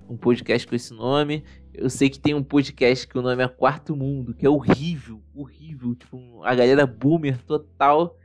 um 0.09 0.17
podcast 0.17 0.67
com 0.67 0.75
esse 0.75 0.93
nome. 0.93 1.43
Eu 1.73 1.89
sei 1.89 2.09
que 2.09 2.19
tem 2.19 2.33
um 2.33 2.43
podcast 2.43 3.07
que 3.07 3.17
o 3.17 3.21
nome 3.21 3.43
é 3.43 3.47
Quarto 3.47 3.95
Mundo, 3.95 4.33
que 4.33 4.45
é 4.45 4.49
horrível, 4.49 5.21
horrível, 5.35 5.93
tipo, 5.95 6.43
a 6.43 6.55
galera 6.55 6.85
boomer 6.87 7.41
total. 7.43 8.17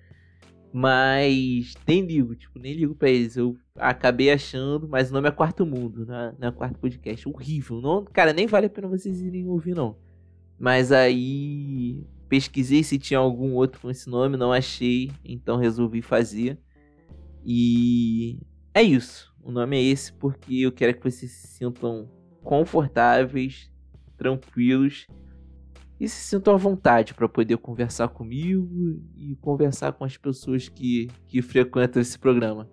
Mas 0.73 1.75
nem 1.87 2.01
ligo, 2.01 2.35
tipo, 2.35 2.59
nem 2.59 2.73
ligo 2.73 2.95
pra 2.95 3.11
eles. 3.11 3.37
Eu 3.37 3.59
acabei 3.77 4.33
achando, 4.33 4.89
mas 4.89 5.11
o 5.11 5.13
nome 5.13 5.29
é 5.29 5.33
Quarto 5.33 5.67
Mundo, 5.67 6.07
né? 6.07 6.35
Não 6.39 6.49
é 6.49 6.51
Quarto 6.53 6.79
Podcast. 6.79 7.29
Horrível. 7.29 7.83
Não, 7.83 8.05
cara, 8.07 8.33
nem 8.33 8.47
vale 8.47 8.67
a 8.67 8.71
pena 8.71 8.89
vocês 8.89 9.21
irem 9.21 9.47
ouvir, 9.47 9.75
não. 9.75 9.97
Mas 10.59 10.91
aí 10.91 12.03
pesquisei 12.33 12.83
se 12.83 12.99
tinha 12.99 13.19
algum 13.19 13.53
outro 13.53 13.79
com 13.79 13.91
esse 13.91 14.09
nome, 14.09 14.39
não 14.39 14.55
achei, 14.55 15.13
então 15.23 15.59
resolvi 15.59 16.01
fazer. 16.01 16.59
E 17.45 18.41
é 18.73 18.83
isso. 18.83 19.31
O 19.43 19.53
nome 19.53 19.77
é 19.77 19.83
esse 19.83 20.15
porque 20.15 20.55
eu 20.61 20.73
quero 20.73 20.95
que 20.95 21.11
vocês 21.11 21.31
se 21.31 21.47
sintam 21.49 22.09
confortáveis, 22.43 23.71
tranquilos 24.17 25.07
e 26.01 26.09
se 26.09 26.23
sintam 26.23 26.55
à 26.55 26.57
vontade 26.57 27.13
para 27.13 27.29
poder 27.29 27.59
conversar 27.59 28.09
comigo 28.09 28.99
e 29.15 29.37
conversar 29.37 29.93
com 29.93 30.03
as 30.03 30.17
pessoas 30.17 30.71
que, 30.71 31.11
que 31.29 31.43
frequentam 31.43 32.01
esse 32.01 32.19
programa. 32.19 32.67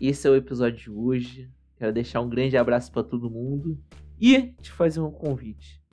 Esse 0.00 0.26
é 0.26 0.30
o 0.30 0.36
episódio 0.36 0.78
de 0.78 0.90
hoje. 0.90 1.50
Quero 1.76 1.92
deixar 1.92 2.22
um 2.22 2.30
grande 2.30 2.56
abraço 2.56 2.90
para 2.90 3.04
todo 3.04 3.30
mundo 3.30 3.78
e 4.18 4.54
te 4.62 4.72
fazer 4.72 5.00
um 5.00 5.10
convite. 5.10 5.86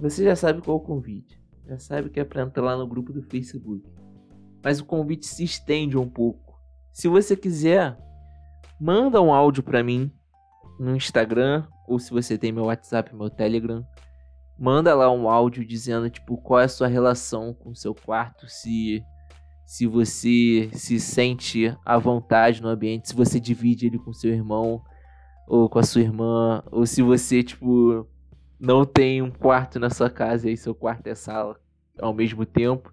Você 0.00 0.24
já 0.24 0.34
sabe 0.34 0.62
qual 0.62 0.78
o 0.78 0.80
convite. 0.80 1.40
Já 1.66 1.78
sabe 1.78 2.10
que 2.10 2.18
é 2.18 2.24
para 2.24 2.42
entrar 2.42 2.62
lá 2.62 2.76
no 2.76 2.86
grupo 2.86 3.12
do 3.12 3.22
Facebook. 3.22 3.84
Mas 4.62 4.80
o 4.80 4.84
convite 4.84 5.26
se 5.26 5.44
estende 5.44 5.96
um 5.96 6.08
pouco. 6.08 6.58
Se 6.92 7.06
você 7.06 7.36
quiser, 7.36 7.96
manda 8.80 9.20
um 9.20 9.32
áudio 9.32 9.62
para 9.62 9.82
mim 9.82 10.10
no 10.78 10.96
Instagram 10.96 11.66
ou 11.86 11.98
se 11.98 12.10
você 12.10 12.38
tem 12.38 12.50
meu 12.50 12.64
WhatsApp, 12.64 13.14
meu 13.14 13.28
Telegram, 13.28 13.84
manda 14.58 14.94
lá 14.94 15.10
um 15.10 15.28
áudio 15.28 15.64
dizendo 15.64 16.08
tipo 16.08 16.36
qual 16.38 16.60
é 16.60 16.64
a 16.64 16.68
sua 16.68 16.86
relação 16.86 17.52
com 17.52 17.70
o 17.70 17.76
seu 17.76 17.94
quarto, 17.94 18.48
se 18.48 19.02
se 19.66 19.86
você 19.86 20.68
se 20.72 20.98
sente 20.98 21.72
à 21.86 21.96
vontade 21.96 22.60
no 22.60 22.68
ambiente, 22.68 23.08
se 23.08 23.14
você 23.14 23.38
divide 23.38 23.86
ele 23.86 23.98
com 24.00 24.12
seu 24.12 24.32
irmão 24.32 24.82
ou 25.46 25.68
com 25.68 25.78
a 25.78 25.84
sua 25.84 26.00
irmã, 26.00 26.60
ou 26.72 26.84
se 26.84 27.02
você 27.02 27.42
tipo 27.42 28.04
não 28.60 28.84
tem 28.84 29.22
um 29.22 29.30
quarto 29.30 29.80
na 29.80 29.88
sua 29.88 30.10
casa 30.10 30.46
e 30.46 30.50
aí 30.50 30.56
seu 30.56 30.74
quarto 30.74 31.06
é 31.06 31.14
sala 31.14 31.58
ao 31.98 32.12
mesmo 32.12 32.44
tempo. 32.44 32.92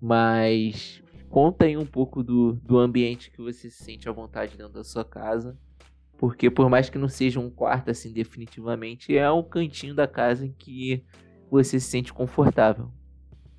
Mas 0.00 1.02
conta 1.28 1.64
aí 1.64 1.76
um 1.76 1.84
pouco 1.84 2.22
do, 2.22 2.52
do 2.52 2.78
ambiente 2.78 3.30
que 3.30 3.42
você 3.42 3.68
se 3.68 3.82
sente 3.84 4.08
à 4.08 4.12
vontade 4.12 4.56
dentro 4.56 4.74
da 4.74 4.84
sua 4.84 5.04
casa. 5.04 5.58
Porque 6.16 6.48
por 6.48 6.70
mais 6.70 6.88
que 6.88 6.96
não 6.96 7.08
seja 7.08 7.40
um 7.40 7.50
quarto 7.50 7.90
assim 7.90 8.12
definitivamente, 8.12 9.16
é 9.16 9.30
um 9.30 9.42
cantinho 9.42 9.94
da 9.94 10.06
casa 10.06 10.46
em 10.46 10.52
que 10.52 11.04
você 11.50 11.80
se 11.80 11.86
sente 11.86 12.12
confortável. 12.12 12.90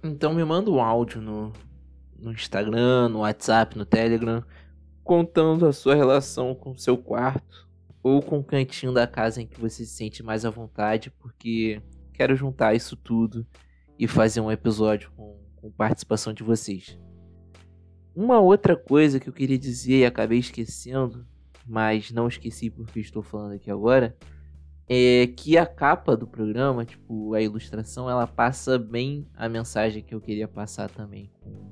Então 0.01 0.33
me 0.33 0.43
manda 0.45 0.71
um 0.71 0.81
áudio 0.81 1.21
no, 1.21 1.51
no 2.17 2.31
Instagram, 2.31 3.09
no 3.09 3.19
WhatsApp, 3.19 3.77
no 3.77 3.85
Telegram, 3.85 4.43
contando 5.03 5.67
a 5.67 5.73
sua 5.73 5.95
relação 5.95 6.55
com 6.55 6.71
o 6.71 6.79
seu 6.79 6.97
quarto 6.97 7.70
ou 8.03 8.21
com 8.21 8.39
o 8.39 8.43
cantinho 8.43 8.93
da 8.93 9.05
casa 9.05 9.41
em 9.41 9.47
que 9.47 9.59
você 9.59 9.85
se 9.85 9.93
sente 9.93 10.23
mais 10.23 10.45
à 10.45 10.49
vontade, 10.49 11.11
porque 11.19 11.81
quero 12.13 12.35
juntar 12.35 12.73
isso 12.73 12.95
tudo 12.95 13.45
e 13.97 14.07
fazer 14.07 14.41
um 14.41 14.51
episódio 14.51 15.11
com, 15.15 15.39
com 15.55 15.71
participação 15.71 16.33
de 16.33 16.43
vocês. 16.43 16.97
Uma 18.15 18.39
outra 18.39 18.75
coisa 18.75 19.19
que 19.19 19.29
eu 19.29 19.33
queria 19.33 19.57
dizer 19.57 19.99
e 19.99 20.05
acabei 20.05 20.39
esquecendo, 20.39 21.25
mas 21.65 22.11
não 22.11 22.27
esqueci 22.27 22.69
porque 22.69 22.99
estou 22.99 23.21
falando 23.21 23.53
aqui 23.53 23.69
agora, 23.71 24.17
é 24.89 25.27
que 25.27 25.57
a 25.57 25.65
capa 25.65 26.17
do 26.17 26.27
programa, 26.27 26.83
tipo, 26.83 27.33
a 27.33 27.41
ilustração, 27.41 28.09
ela 28.09 28.27
passa 28.27 28.77
bem 28.77 29.25
a 29.33 29.47
mensagem 29.47 30.03
que 30.03 30.13
eu 30.13 30.19
queria 30.19 30.47
passar 30.47 30.89
também 30.89 31.31
com, 31.39 31.71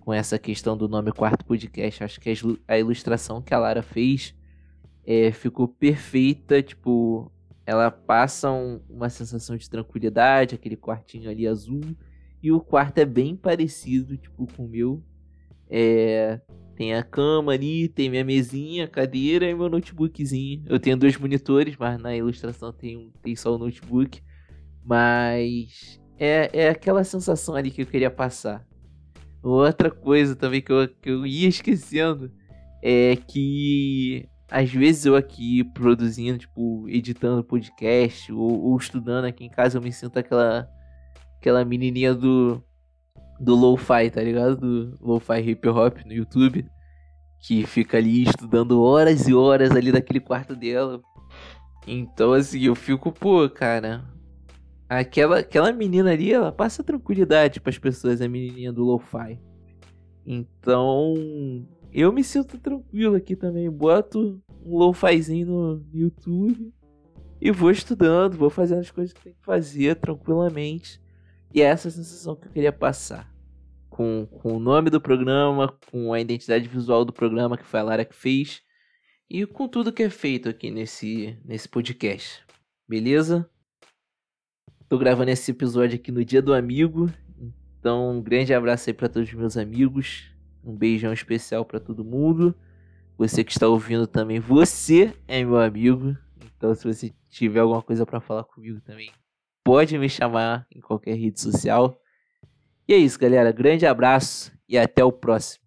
com 0.00 0.12
essa 0.12 0.38
questão 0.38 0.76
do 0.76 0.86
nome 0.86 1.12
Quarto 1.12 1.46
Podcast. 1.46 2.04
Acho 2.04 2.20
que 2.20 2.34
a 2.68 2.78
ilustração 2.78 3.40
que 3.40 3.54
a 3.54 3.58
Lara 3.58 3.82
fez 3.82 4.34
é, 5.06 5.32
ficou 5.32 5.66
perfeita, 5.68 6.62
tipo, 6.62 7.30
ela 7.66 7.90
passa 7.90 8.50
um, 8.50 8.80
uma 8.88 9.08
sensação 9.08 9.56
de 9.56 9.68
tranquilidade, 9.68 10.54
aquele 10.54 10.76
quartinho 10.76 11.30
ali 11.30 11.46
azul, 11.46 11.82
e 12.42 12.50
o 12.50 12.60
quarto 12.60 12.98
é 12.98 13.04
bem 13.04 13.36
parecido, 13.36 14.16
tipo, 14.16 14.46
com 14.56 14.64
o 14.64 14.68
meu. 14.68 15.02
É, 15.70 16.40
tem 16.74 16.94
a 16.94 17.02
cama 17.02 17.52
ali, 17.52 17.88
tem 17.88 18.10
minha 18.10 18.24
mesinha, 18.24 18.88
cadeira 18.88 19.48
e 19.48 19.54
meu 19.54 19.68
notebookzinho. 19.68 20.64
Eu 20.66 20.80
tenho 20.80 20.96
dois 20.96 21.16
monitores, 21.16 21.76
mas 21.76 22.00
na 22.00 22.16
ilustração 22.16 22.72
tem, 22.72 23.12
tem 23.22 23.36
só 23.36 23.54
o 23.54 23.58
notebook. 23.58 24.20
Mas 24.84 26.00
é, 26.18 26.50
é 26.52 26.68
aquela 26.68 27.04
sensação 27.04 27.54
ali 27.54 27.70
que 27.70 27.82
eu 27.82 27.86
queria 27.86 28.10
passar. 28.10 28.66
Outra 29.42 29.90
coisa 29.90 30.34
também 30.34 30.60
que 30.60 30.72
eu, 30.72 30.88
que 30.88 31.10
eu 31.10 31.26
ia 31.26 31.48
esquecendo 31.48 32.32
é 32.82 33.16
que 33.16 34.28
às 34.52 34.70
vezes 34.70 35.06
eu 35.06 35.16
aqui 35.16 35.64
produzindo, 35.64 36.38
tipo, 36.38 36.86
editando 36.86 37.42
podcast 37.42 38.30
ou, 38.30 38.64
ou, 38.64 38.76
estudando 38.76 39.24
aqui 39.24 39.44
em 39.46 39.48
casa, 39.48 39.78
eu 39.78 39.82
me 39.82 39.90
sinto 39.90 40.18
aquela 40.18 40.68
aquela 41.38 41.64
menininha 41.64 42.14
do 42.14 42.62
do 43.40 43.54
lo-fi, 43.54 44.10
tá 44.10 44.22
ligado? 44.22 44.56
Do 44.56 44.98
lo-fi 45.00 45.40
hip 45.40 45.66
hop 45.68 46.04
no 46.04 46.12
YouTube, 46.12 46.66
que 47.40 47.66
fica 47.66 47.96
ali 47.96 48.24
estudando 48.24 48.82
horas 48.82 49.26
e 49.26 49.34
horas 49.34 49.70
ali 49.70 49.90
daquele 49.90 50.20
quarto 50.20 50.54
dela. 50.54 51.00
Então, 51.86 52.34
assim, 52.34 52.60
eu 52.60 52.74
fico, 52.74 53.10
pô, 53.10 53.48
cara, 53.48 54.04
aquela 54.86 55.38
aquela 55.38 55.72
menina 55.72 56.12
ali, 56.12 56.30
ela 56.30 56.52
passa 56.52 56.84
tranquilidade 56.84 57.58
para 57.58 57.70
as 57.70 57.78
pessoas, 57.78 58.20
a 58.20 58.28
menininha 58.28 58.70
do 58.70 58.84
lo-fi. 58.84 59.40
Então, 60.26 61.14
eu 61.92 62.12
me 62.12 62.24
sinto 62.24 62.58
tranquilo 62.58 63.16
aqui 63.16 63.36
também. 63.36 63.70
Boto 63.70 64.42
um 64.64 64.78
lo-fizinho 64.78 65.46
no 65.46 65.86
YouTube 65.92 66.72
e 67.40 67.50
vou 67.50 67.70
estudando, 67.70 68.36
vou 68.36 68.48
fazendo 68.48 68.80
as 68.80 68.90
coisas 68.90 69.12
que 69.12 69.20
tem 69.20 69.34
que 69.34 69.42
fazer 69.44 69.96
tranquilamente. 69.96 71.00
E 71.52 71.60
é 71.60 71.66
essa 71.66 71.90
sensação 71.90 72.34
que 72.34 72.46
eu 72.46 72.52
queria 72.52 72.72
passar. 72.72 73.30
Com, 73.90 74.26
com 74.26 74.56
o 74.56 74.58
nome 74.58 74.88
do 74.88 75.00
programa, 75.00 75.76
com 75.90 76.14
a 76.14 76.20
identidade 76.20 76.66
visual 76.66 77.04
do 77.04 77.12
programa 77.12 77.58
que 77.58 77.66
foi 77.66 77.80
a 77.80 77.82
Lara 77.82 78.04
que 78.06 78.14
fez. 78.14 78.62
E 79.28 79.44
com 79.44 79.68
tudo 79.68 79.92
que 79.92 80.02
é 80.02 80.08
feito 80.08 80.48
aqui 80.48 80.70
nesse, 80.70 81.38
nesse 81.44 81.68
podcast. 81.68 82.42
Beleza? 82.88 83.48
Tô 84.88 84.96
gravando 84.96 85.30
esse 85.30 85.50
episódio 85.50 85.96
aqui 85.96 86.10
no 86.10 86.24
dia 86.24 86.40
do 86.40 86.54
amigo. 86.54 87.10
Então, 87.78 88.16
um 88.16 88.22
grande 88.22 88.54
abraço 88.54 88.88
aí 88.88 88.94
para 88.94 89.08
todos 89.08 89.28
os 89.28 89.34
meus 89.34 89.56
amigos. 89.56 90.31
Um 90.64 90.74
beijão 90.74 91.12
especial 91.12 91.64
para 91.64 91.80
todo 91.80 92.04
mundo. 92.04 92.54
Você 93.18 93.44
que 93.44 93.52
está 93.52 93.68
ouvindo 93.68 94.06
também, 94.06 94.40
você 94.40 95.14
é 95.28 95.44
meu 95.44 95.58
amigo. 95.58 96.16
Então, 96.56 96.74
se 96.74 96.84
você 96.84 97.12
tiver 97.28 97.60
alguma 97.60 97.82
coisa 97.82 98.06
para 98.06 98.20
falar 98.20 98.44
comigo 98.44 98.80
também, 98.80 99.10
pode 99.64 99.96
me 99.98 100.08
chamar 100.08 100.66
em 100.74 100.80
qualquer 100.80 101.14
rede 101.14 101.40
social. 101.40 102.00
E 102.86 102.94
é 102.94 102.96
isso, 102.96 103.18
galera. 103.18 103.52
Grande 103.52 103.86
abraço 103.86 104.52
e 104.68 104.78
até 104.78 105.04
o 105.04 105.12
próximo. 105.12 105.61